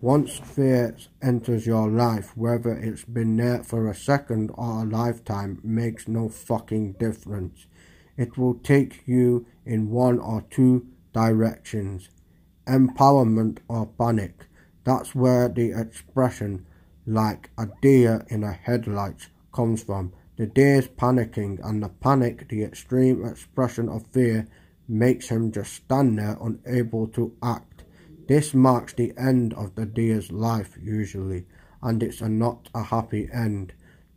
Once 0.00 0.38
fear 0.38 0.96
enters 1.20 1.66
your 1.66 1.88
life, 1.88 2.34
whether 2.36 2.72
it's 2.72 3.04
been 3.04 3.36
there 3.36 3.62
for 3.62 3.88
a 3.88 3.94
second 3.94 4.50
or 4.54 4.82
a 4.82 4.84
lifetime 4.84 5.60
makes 5.62 6.08
no 6.08 6.28
fucking 6.28 6.92
difference. 6.92 7.66
It 8.16 8.38
will 8.38 8.54
take 8.54 9.02
you 9.06 9.46
in 9.66 9.90
one 9.90 10.18
or 10.18 10.42
two 10.48 10.86
directions 11.12 12.08
empowerment 12.66 13.58
or 13.68 13.86
panic. 13.86 14.46
That's 14.86 15.16
where 15.16 15.48
the 15.48 15.72
expression 15.72 16.64
like 17.06 17.50
a 17.58 17.66
deer 17.82 18.24
in 18.28 18.44
a 18.44 18.52
headlights 18.52 19.30
comes 19.52 19.82
from. 19.82 20.12
The 20.36 20.46
deer's 20.46 20.86
panicking 20.86 21.58
and 21.68 21.82
the 21.82 21.88
panic, 21.88 22.48
the 22.48 22.62
extreme 22.62 23.24
expression 23.24 23.88
of 23.88 24.06
fear, 24.12 24.46
makes 24.86 25.28
him 25.28 25.50
just 25.50 25.72
stand 25.72 26.20
there 26.20 26.38
unable 26.40 27.08
to 27.08 27.34
act. 27.42 27.82
This 28.28 28.54
marks 28.54 28.92
the 28.92 29.12
end 29.18 29.54
of 29.54 29.74
the 29.74 29.86
deer's 29.86 30.30
life 30.30 30.78
usually, 30.80 31.46
and 31.82 32.00
it's 32.00 32.20
a 32.20 32.28
not 32.28 32.68
a 32.72 32.84
happy 32.84 33.28
end. 33.32 33.72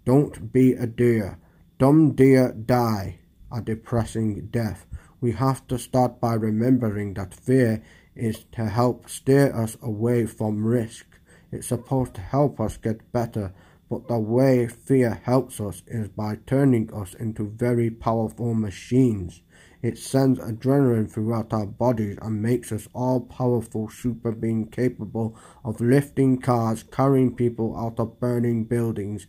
Don't 0.06 0.54
be 0.54 0.74
a 0.74 0.86
deer. 0.86 1.40
Dumb 1.80 2.12
deer 2.12 2.52
die 2.54 3.22
a 3.52 3.60
depressing 3.60 4.50
death. 4.52 4.86
We 5.20 5.32
have 5.32 5.66
to 5.70 5.80
start 5.80 6.22
by 6.22 6.36
remembering 6.36 7.16
that 7.16 7.34
fear 7.34 7.82
is 8.20 8.46
to 8.52 8.66
help 8.66 9.10
steer 9.10 9.56
us 9.56 9.78
away 9.82 10.26
from 10.26 10.66
risk. 10.66 11.06
It's 11.52 11.68
supposed 11.68 12.14
to 12.16 12.22
help 12.22 12.60
us 12.60 12.78
get 12.78 13.12
better, 13.12 13.54
but 13.90 14.08
the 14.08 14.20
way 14.20 14.68
fear 14.68 15.22
helps 15.24 15.60
us 15.60 15.82
is 15.88 16.10
by 16.10 16.38
turning 16.46 16.94
us 16.94 17.16
into 17.16 17.50
very 17.50 17.90
powerful 17.90 18.54
machines. 18.54 19.42
It 19.82 19.98
sends 19.98 20.40
adrenaline 20.40 21.10
throughout 21.10 21.54
our 21.54 21.66
bodies 21.66 22.18
and 22.22 22.42
makes 22.42 22.72
us 22.72 22.90
all 22.94 23.22
powerful 23.22 23.90
super 23.90 24.34
being 24.34 24.68
capable 24.68 25.38
of 25.64 25.80
lifting 25.80 26.40
cars, 26.40 26.84
carrying 26.84 27.34
people 27.34 27.78
out 27.78 28.00
of 28.00 28.20
burning 28.20 28.66
buildings. 28.66 29.26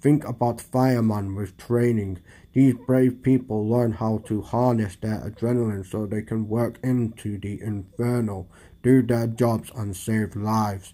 Think 0.00 0.24
about 0.24 0.60
firemen 0.60 1.36
with 1.36 1.56
training. 1.56 2.18
These 2.52 2.74
brave 2.86 3.22
people 3.22 3.66
learn 3.66 3.92
how 3.92 4.18
to 4.26 4.42
harness 4.42 4.96
their 4.96 5.20
adrenaline 5.20 5.86
so 5.86 6.04
they 6.06 6.22
can 6.22 6.48
work 6.48 6.78
into 6.82 7.38
the 7.38 7.60
inferno, 7.60 8.46
do 8.82 9.02
their 9.02 9.26
jobs 9.26 9.70
and 9.74 9.96
save 9.96 10.36
lives. 10.36 10.92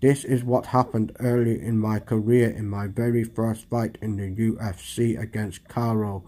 This 0.00 0.24
is 0.24 0.44
what 0.44 0.66
happened 0.66 1.16
early 1.18 1.60
in 1.60 1.78
my 1.78 1.98
career 1.98 2.48
in 2.48 2.68
my 2.68 2.86
very 2.86 3.24
first 3.24 3.68
fight 3.68 3.98
in 4.00 4.16
the 4.16 4.30
UFC 4.34 5.20
against 5.20 5.68
Karo 5.68 6.24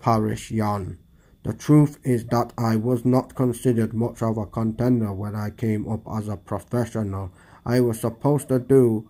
Parisyan. 0.00 0.98
The 1.42 1.54
truth 1.54 1.98
is 2.04 2.24
that 2.26 2.52
I 2.56 2.76
was 2.76 3.04
not 3.04 3.34
considered 3.34 3.94
much 3.94 4.22
of 4.22 4.38
a 4.38 4.46
contender 4.46 5.12
when 5.12 5.34
I 5.34 5.50
came 5.50 5.88
up 5.88 6.02
as 6.10 6.28
a 6.28 6.36
professional. 6.36 7.32
I 7.66 7.80
was 7.80 8.00
supposed 8.00 8.48
to 8.48 8.58
do 8.58 9.08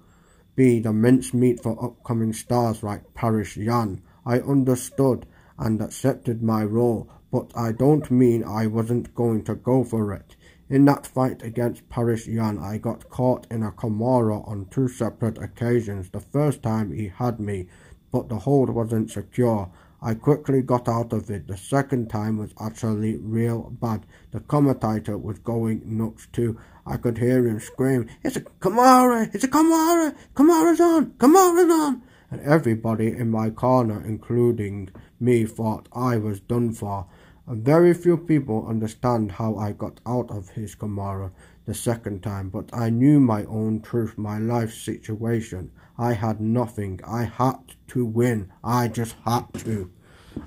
be 0.57 0.79
the 0.79 0.93
mincemeat 0.93 1.63
for 1.63 1.85
upcoming 1.85 2.33
stars 2.33 2.83
like 2.83 3.13
Parisyan. 3.15 4.01
I 4.27 4.41
understood 4.41 5.27
and 5.59 5.81
accepted 5.81 6.43
my 6.43 6.65
role, 6.65 7.09
but 7.31 7.53
I 7.57 7.73
don't 7.73 8.11
mean 8.11 8.43
I 8.45 8.67
wasn't 8.67 9.15
going 9.15 9.45
to 9.45 9.55
go 9.55 9.85
for 9.85 10.13
it. 10.13 10.37
In 10.69 10.87
that 10.87 11.07
fight 11.07 11.43
against 11.43 11.89
Parisyan, 11.91 12.59
I 12.59 12.79
got 12.79 13.11
caught 13.11 13.47
in 13.51 13.63
a 13.63 13.71
Kimura 13.71 14.49
on 14.49 14.67
two 14.71 14.89
separate 14.89 15.37
occasions. 15.37 16.09
The 16.09 16.21
first 16.21 16.63
time 16.63 16.91
he 16.91 17.09
had 17.09 17.39
me, 17.39 17.69
but 18.11 18.29
the 18.29 18.39
hold 18.39 18.71
wasn't 18.71 19.11
secure. 19.11 19.71
I 20.01 20.15
quickly 20.15 20.63
got 20.63 20.89
out 20.89 21.13
of 21.13 21.31
it. 21.31 21.49
The 21.49 21.57
second 21.57 22.09
time 22.11 22.39
was 22.39 22.55
actually 22.61 23.17
real 23.17 23.71
bad. 23.81 24.07
The 24.33 24.41
commentator 24.41 25.19
was 25.19 25.39
going 25.39 25.83
nuts 25.85 26.29
too. 26.33 26.59
I 26.87 26.97
could 26.97 27.19
hear 27.19 27.47
him 27.47 27.61
scream, 27.61 28.09
It's 28.23 28.37
a 28.37 28.41
Kimura! 28.41 29.35
It's 29.35 29.45
a 29.45 29.49
Kimura! 29.49 30.15
Kimura's 30.35 30.81
on! 30.81 31.13
Kimura's 31.13 31.71
on! 31.71 32.03
And 32.31 32.41
everybody 32.41 33.09
in 33.09 33.31
my 33.31 33.51
corner, 33.51 34.03
including 34.05 34.91
me, 35.21 35.45
thought 35.45 35.89
I 35.93 36.17
was 36.17 36.41
done 36.41 36.73
for. 36.73 37.07
And 37.47 37.65
very 37.65 37.93
few 37.93 38.17
people 38.17 38.67
understand 38.67 39.33
how 39.33 39.57
I 39.57 39.73
got 39.73 40.01
out 40.07 40.31
of 40.31 40.51
his 40.51 40.75
Kimura 40.75 41.31
the 41.67 41.75
second 41.75 42.23
time, 42.23 42.49
but 42.51 42.71
I 42.73 42.91
knew 42.91 43.21
my 43.21 43.45
own 43.45 43.81
truth, 43.81 44.19
my 44.19 44.39
life 44.39 44.73
situation. 44.73 45.71
I 45.99 46.15
had 46.15 46.41
nothing. 46.41 47.01
I 47.07 47.25
had 47.25 47.75
to 47.89 48.05
win. 48.05 48.53
I 48.63 48.89
just 48.89 49.17
had 49.25 49.53
to. 49.65 49.91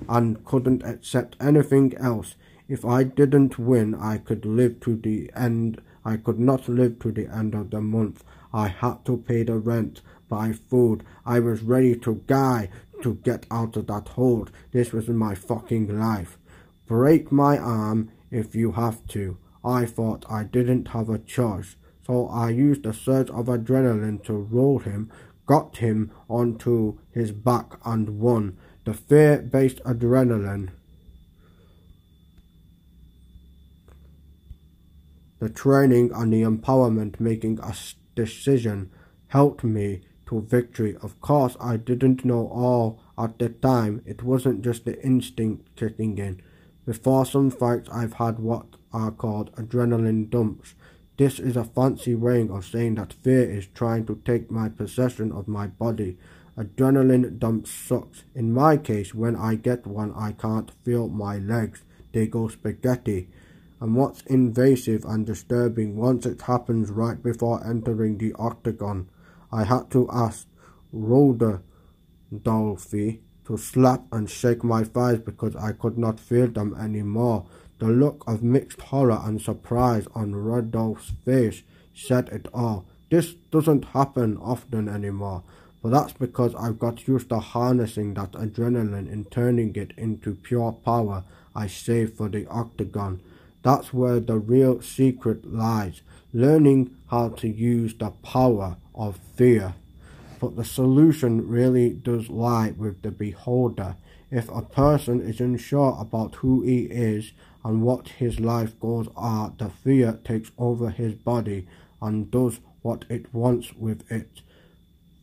And 0.08 0.44
couldn't 0.44 0.82
accept 0.84 1.36
anything 1.40 1.96
else. 1.96 2.36
If 2.68 2.84
I 2.84 3.02
didn't 3.02 3.58
win, 3.58 3.94
I 3.94 4.18
could 4.18 4.44
live 4.44 4.80
to 4.80 4.96
the 4.96 5.30
end. 5.34 5.80
I 6.04 6.16
could 6.16 6.38
not 6.38 6.68
live 6.68 6.98
to 7.00 7.12
the 7.12 7.26
end 7.26 7.54
of 7.54 7.70
the 7.70 7.80
month. 7.80 8.22
I 8.52 8.68
had 8.68 9.04
to 9.06 9.16
pay 9.16 9.42
the 9.42 9.58
rent, 9.58 10.02
buy 10.28 10.52
food. 10.52 11.04
I 11.24 11.40
was 11.40 11.62
ready 11.62 11.96
to 11.96 12.22
die 12.26 12.70
to 13.02 13.14
get 13.14 13.46
out 13.50 13.76
of 13.76 13.86
that 13.86 14.08
hold. 14.08 14.50
This 14.72 14.92
was 14.92 15.08
my 15.08 15.34
fucking 15.34 15.98
life. 15.98 16.38
Break 16.86 17.30
my 17.30 17.58
arm 17.58 18.10
if 18.30 18.54
you 18.54 18.72
have 18.72 19.06
to. 19.08 19.38
I 19.64 19.84
thought 19.84 20.24
I 20.30 20.44
didn't 20.44 20.88
have 20.88 21.08
a 21.08 21.18
choice, 21.18 21.76
so 22.06 22.28
I 22.28 22.50
used 22.50 22.86
a 22.86 22.92
surge 22.92 23.30
of 23.30 23.46
adrenaline 23.46 24.24
to 24.24 24.32
roll 24.32 24.78
him, 24.78 25.10
got 25.46 25.78
him 25.78 26.10
onto 26.28 26.98
his 27.10 27.32
back 27.32 27.78
and 27.84 28.20
won. 28.20 28.56
The 28.84 28.94
fear-based 28.94 29.82
adrenaline. 29.84 30.70
The 35.40 35.48
training 35.48 36.10
and 36.14 36.32
the 36.32 36.42
empowerment 36.42 37.20
making 37.20 37.60
a 37.60 37.74
decision 38.14 38.90
helped 39.28 39.62
me 39.62 40.00
to 40.28 40.42
victory. 40.42 40.96
Of 41.02 41.20
course, 41.20 41.56
I 41.60 41.76
didn't 41.76 42.24
know 42.24 42.48
all 42.48 43.00
at 43.16 43.38
the 43.38 43.48
time. 43.48 44.02
It 44.06 44.22
wasn't 44.22 44.62
just 44.62 44.84
the 44.84 45.02
instinct 45.02 45.74
kicking 45.74 46.18
in. 46.18 46.42
Before 46.84 47.26
some 47.26 47.50
fights, 47.50 47.88
I've 47.90 48.14
had 48.14 48.38
what 48.38 48.66
are 48.92 49.10
called 49.10 49.52
adrenaline 49.56 50.30
dumps. 50.30 50.74
This 51.16 51.38
is 51.38 51.56
a 51.56 51.64
fancy 51.64 52.14
way 52.14 52.46
of 52.48 52.64
saying 52.64 52.94
that 52.94 53.12
fear 53.12 53.50
is 53.50 53.66
trying 53.68 54.06
to 54.06 54.20
take 54.24 54.50
my 54.50 54.68
possession 54.68 55.32
of 55.32 55.48
my 55.48 55.66
body. 55.66 56.16
Adrenaline 56.56 57.38
dumps 57.38 57.70
sucks. 57.70 58.24
In 58.34 58.52
my 58.52 58.76
case, 58.76 59.14
when 59.14 59.34
I 59.34 59.54
get 59.54 59.86
one, 59.86 60.12
I 60.14 60.32
can't 60.32 60.70
feel 60.84 61.08
my 61.08 61.38
legs. 61.38 61.82
They 62.12 62.26
go 62.26 62.48
spaghetti. 62.48 63.28
And 63.80 63.94
what's 63.94 64.22
invasive 64.22 65.04
and 65.04 65.24
disturbing 65.24 65.96
once 65.96 66.26
it 66.26 66.42
happens 66.42 66.90
right 66.90 67.22
before 67.22 67.64
entering 67.66 68.18
the 68.18 68.34
octagon, 68.34 69.08
I 69.50 69.64
had 69.64 69.90
to 69.90 70.08
ask 70.10 70.46
Rhoda 70.92 71.62
Dolphy 72.34 73.20
to 73.46 73.56
slap 73.56 74.04
and 74.12 74.28
shake 74.28 74.62
my 74.62 74.84
thighs 74.84 75.18
because 75.18 75.56
I 75.56 75.72
could 75.72 75.96
not 75.96 76.20
feel 76.20 76.48
them 76.48 76.74
anymore. 76.78 77.46
The 77.78 77.88
look 77.88 78.24
of 78.26 78.42
mixed 78.42 78.80
horror 78.80 79.20
and 79.24 79.40
surprise 79.40 80.06
on 80.14 80.34
Rodolphe's 80.34 81.12
face 81.24 81.62
said 81.94 82.28
it 82.28 82.48
all. 82.52 82.86
This 83.10 83.34
doesn't 83.50 83.86
happen 83.86 84.36
often 84.36 84.88
anymore, 84.88 85.44
but 85.82 85.90
that's 85.90 86.12
because 86.12 86.54
I've 86.54 86.78
got 86.78 87.08
used 87.08 87.30
to 87.30 87.38
harnessing 87.38 88.14
that 88.14 88.32
adrenaline 88.32 89.10
and 89.10 89.30
turning 89.30 89.74
it 89.76 89.92
into 89.96 90.34
pure 90.34 90.72
power 90.72 91.24
I 91.54 91.68
save 91.68 92.14
for 92.14 92.28
the 92.28 92.46
octagon. 92.48 93.22
That's 93.62 93.92
where 93.94 94.20
the 94.20 94.38
real 94.38 94.82
secret 94.82 95.50
lies, 95.50 96.02
learning 96.32 96.94
how 97.10 97.30
to 97.30 97.48
use 97.48 97.94
the 97.94 98.10
power 98.10 98.76
of 98.94 99.18
fear. 99.34 99.74
But 100.40 100.56
the 100.56 100.64
solution 100.64 101.48
really 101.48 101.90
does 101.90 102.28
lie 102.28 102.70
with 102.76 103.02
the 103.02 103.10
beholder. 103.10 103.96
If 104.30 104.48
a 104.50 104.62
person 104.62 105.20
is 105.20 105.40
unsure 105.40 105.96
about 105.98 106.36
who 106.36 106.62
he 106.62 106.82
is 106.82 107.32
and 107.64 107.82
what 107.82 108.08
his 108.08 108.38
life 108.38 108.78
goals 108.78 109.08
are, 109.16 109.52
the 109.56 109.70
fear 109.70 110.20
takes 110.24 110.52
over 110.58 110.90
his 110.90 111.14
body 111.14 111.66
and 112.00 112.30
does 112.30 112.60
what 112.82 113.04
it 113.08 113.32
wants 113.34 113.74
with 113.74 114.10
it. 114.12 114.42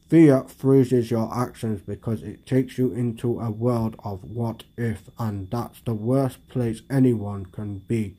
Fear 0.09 0.43
freezes 0.43 1.09
your 1.09 1.33
actions 1.35 1.81
because 1.81 2.21
it 2.21 2.45
takes 2.45 2.77
you 2.77 2.91
into 2.91 3.39
a 3.39 3.49
world 3.49 3.95
of 4.03 4.23
what 4.23 4.63
if, 4.77 5.09
and 5.17 5.49
that's 5.49 5.81
the 5.81 5.95
worst 5.95 6.47
place 6.47 6.81
anyone 6.89 7.45
can 7.45 7.79
be. 7.79 8.15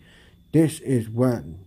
This 0.52 0.80
is 0.80 1.08
when 1.08 1.65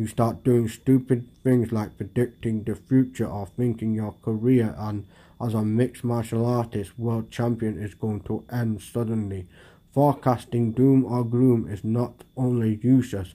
you 0.00 0.06
start 0.06 0.42
doing 0.42 0.66
stupid 0.66 1.28
things 1.44 1.72
like 1.72 1.98
predicting 1.98 2.64
the 2.64 2.74
future 2.74 3.26
or 3.26 3.46
thinking 3.46 3.92
your 3.92 4.14
career 4.22 4.74
and 4.78 5.06
as 5.38 5.52
a 5.52 5.62
mixed 5.62 6.02
martial 6.02 6.46
artist 6.46 6.98
world 6.98 7.30
champion 7.30 7.78
is 7.78 7.92
going 7.92 8.22
to 8.22 8.42
end 8.50 8.80
suddenly. 8.80 9.46
Forecasting 9.92 10.72
doom 10.72 11.04
or 11.04 11.22
gloom 11.22 11.68
is 11.68 11.84
not 11.84 12.24
only 12.34 12.80
useless 12.82 13.34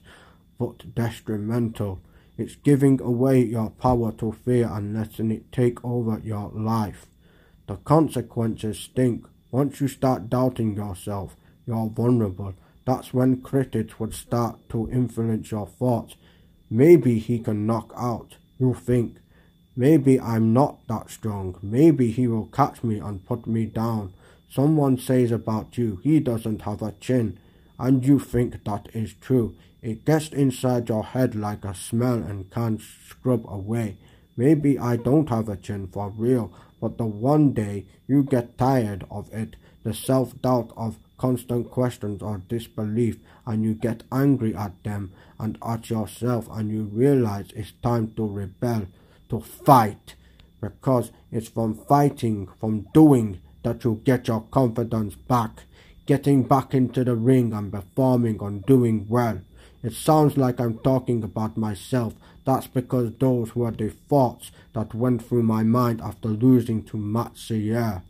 but 0.58 0.92
detrimental. 0.92 2.00
It's 2.36 2.56
giving 2.56 3.00
away 3.00 3.44
your 3.44 3.70
power 3.70 4.10
to 4.18 4.32
fear 4.32 4.68
and 4.68 4.92
letting 4.92 5.30
it 5.30 5.52
take 5.52 5.84
over 5.84 6.20
your 6.24 6.50
life. 6.52 7.06
The 7.68 7.76
consequences 7.76 8.80
stink. 8.80 9.24
Once 9.52 9.80
you 9.80 9.86
start 9.86 10.28
doubting 10.28 10.74
yourself, 10.74 11.36
you're 11.64 11.90
vulnerable. 11.90 12.54
That's 12.84 13.14
when 13.14 13.40
critics 13.40 14.00
would 14.00 14.14
start 14.14 14.68
to 14.70 14.90
influence 14.90 15.52
your 15.52 15.68
thoughts 15.68 16.16
Maybe 16.70 17.18
he 17.18 17.38
can 17.38 17.66
knock 17.66 17.92
out. 17.96 18.36
You 18.58 18.74
think. 18.74 19.18
Maybe 19.76 20.18
I'm 20.18 20.52
not 20.52 20.86
that 20.88 21.10
strong. 21.10 21.58
Maybe 21.62 22.10
he 22.10 22.26
will 22.26 22.46
catch 22.46 22.82
me 22.82 22.98
and 22.98 23.26
put 23.26 23.46
me 23.46 23.66
down. 23.66 24.14
Someone 24.48 24.96
says 24.96 25.30
about 25.30 25.76
you, 25.76 26.00
he 26.02 26.18
doesn't 26.18 26.62
have 26.62 26.80
a 26.80 26.92
chin. 26.92 27.38
And 27.78 28.04
you 28.06 28.18
think 28.18 28.64
that 28.64 28.88
is 28.94 29.12
true. 29.14 29.54
It 29.82 30.04
gets 30.04 30.28
inside 30.28 30.88
your 30.88 31.04
head 31.04 31.34
like 31.34 31.64
a 31.64 31.74
smell 31.74 32.14
and 32.14 32.50
can't 32.50 32.80
scrub 32.80 33.44
away. 33.46 33.98
Maybe 34.36 34.78
I 34.78 34.96
don't 34.96 35.28
have 35.28 35.48
a 35.48 35.56
chin 35.56 35.88
for 35.88 36.10
real, 36.10 36.52
but 36.80 36.98
the 36.98 37.06
one 37.06 37.52
day 37.52 37.86
you 38.06 38.22
get 38.22 38.58
tired 38.58 39.04
of 39.10 39.32
it, 39.32 39.56
the 39.84 39.94
self-doubt 39.94 40.72
of 40.76 40.98
constant 41.18 41.70
questions 41.70 42.22
or 42.22 42.42
disbelief 42.48 43.18
and 43.46 43.64
you 43.64 43.74
get 43.74 44.02
angry 44.12 44.54
at 44.54 44.82
them 44.84 45.12
and 45.38 45.58
at 45.66 45.90
yourself 45.90 46.48
and 46.50 46.70
you 46.70 46.84
realize 46.84 47.46
it's 47.54 47.72
time 47.82 48.12
to 48.16 48.26
rebel, 48.26 48.86
to 49.28 49.40
fight. 49.40 50.14
Because 50.60 51.10
it's 51.30 51.48
from 51.48 51.74
fighting, 51.74 52.48
from 52.58 52.86
doing, 52.94 53.40
that 53.62 53.84
you 53.84 54.00
get 54.04 54.28
your 54.28 54.42
confidence 54.50 55.14
back. 55.14 55.64
Getting 56.06 56.44
back 56.44 56.72
into 56.72 57.04
the 57.04 57.16
ring 57.16 57.52
and 57.52 57.72
performing 57.72 58.40
and 58.40 58.64
doing 58.64 59.06
well. 59.08 59.40
It 59.82 59.92
sounds 59.92 60.36
like 60.36 60.60
I'm 60.60 60.78
talking 60.78 61.22
about 61.22 61.56
myself. 61.56 62.14
That's 62.44 62.68
because 62.68 63.12
those 63.18 63.54
were 63.56 63.72
the 63.72 63.90
thoughts 63.90 64.50
that 64.72 64.94
went 64.94 65.24
through 65.26 65.42
my 65.42 65.62
mind 65.62 66.00
after 66.00 66.28
losing 66.28 66.84
to 66.84 66.96
Matt 66.96 67.36
Serra. 67.36 68.02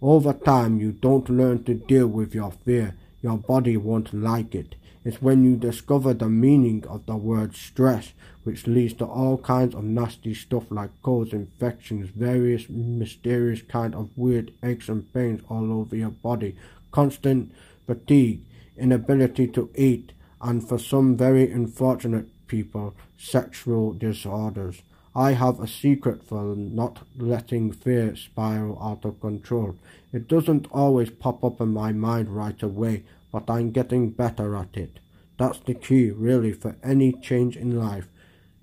Over 0.00 0.32
time, 0.32 0.78
you 0.78 0.92
don't 0.92 1.28
learn 1.28 1.64
to 1.64 1.74
deal 1.74 2.06
with 2.06 2.32
your 2.32 2.52
fear. 2.52 2.94
Your 3.20 3.36
body 3.36 3.76
won't 3.76 4.14
like 4.14 4.54
it. 4.54 4.76
It's 5.04 5.20
when 5.20 5.42
you 5.42 5.56
discover 5.56 6.14
the 6.14 6.28
meaning 6.28 6.84
of 6.86 7.06
the 7.06 7.16
word 7.16 7.56
stress, 7.56 8.12
which 8.44 8.68
leads 8.68 8.94
to 8.94 9.06
all 9.06 9.38
kinds 9.38 9.74
of 9.74 9.82
nasty 9.82 10.34
stuff 10.34 10.70
like 10.70 10.90
colds, 11.02 11.32
infections, 11.32 12.10
various 12.10 12.68
mysterious 12.68 13.62
kind 13.62 13.94
of 13.94 14.10
weird 14.16 14.52
aches 14.62 14.88
and 14.88 15.12
pains 15.12 15.42
all 15.48 15.72
over 15.72 15.96
your 15.96 16.10
body, 16.10 16.56
constant 16.92 17.52
fatigue, 17.86 18.42
inability 18.76 19.48
to 19.48 19.68
eat, 19.74 20.12
and 20.40 20.68
for 20.68 20.78
some 20.78 21.16
very 21.16 21.50
unfortunate 21.50 22.28
people, 22.46 22.94
sexual 23.16 23.94
disorders. 23.94 24.82
I 25.18 25.32
have 25.32 25.58
a 25.58 25.66
secret 25.66 26.22
for 26.22 26.54
not 26.54 27.00
letting 27.16 27.72
fear 27.72 28.14
spiral 28.14 28.78
out 28.80 29.04
of 29.04 29.20
control. 29.20 29.74
It 30.12 30.28
doesn't 30.28 30.68
always 30.70 31.10
pop 31.10 31.42
up 31.42 31.60
in 31.60 31.70
my 31.70 31.90
mind 31.92 32.28
right 32.28 32.62
away, 32.62 33.02
but 33.32 33.50
I'm 33.50 33.72
getting 33.72 34.10
better 34.10 34.54
at 34.54 34.76
it. 34.76 35.00
That's 35.36 35.58
the 35.58 35.74
key, 35.74 36.12
really, 36.12 36.52
for 36.52 36.76
any 36.84 37.10
change 37.12 37.56
in 37.56 37.76
life. 37.76 38.06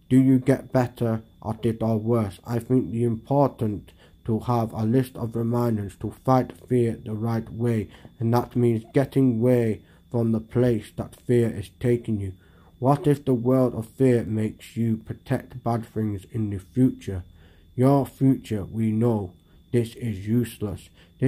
Do 0.07 0.17
you 0.17 0.39
get 0.39 0.71
better 0.71 1.23
at 1.45 1.65
it 1.65 1.81
or 1.81 1.97
worse. 1.97 2.39
I 2.45 2.59
think 2.59 2.91
the 2.91 3.03
important 3.03 3.91
to 4.25 4.39
have 4.39 4.73
a 4.73 4.83
list 4.83 5.15
of 5.15 5.35
reminders 5.35 5.95
to 5.97 6.15
fight 6.23 6.53
fear 6.67 6.97
the 7.03 7.13
right 7.13 7.47
way, 7.51 7.89
and 8.17 8.33
that 8.33 8.55
means 8.55 8.85
getting 8.93 9.39
away 9.39 9.81
from 10.09 10.31
the 10.31 10.39
place 10.39 10.91
that 10.95 11.19
fear 11.27 11.49
is 11.49 11.69
taking 11.79 12.19
you. 12.19 12.33
What 12.85 13.07
if 13.07 13.25
the 13.25 13.33
world 13.33 13.73
of 13.73 13.87
fear 13.87 14.23
makes 14.25 14.77
you 14.77 14.97
protect 14.97 15.63
bad 15.63 15.87
things 15.87 16.27
in 16.31 16.51
the 16.51 16.59
future? 16.59 17.23
Your 17.75 18.05
future, 18.05 18.63
we 18.63 18.91
know, 18.91 19.33
this 19.71 19.95
is 19.95 20.27
useless. 20.27 20.89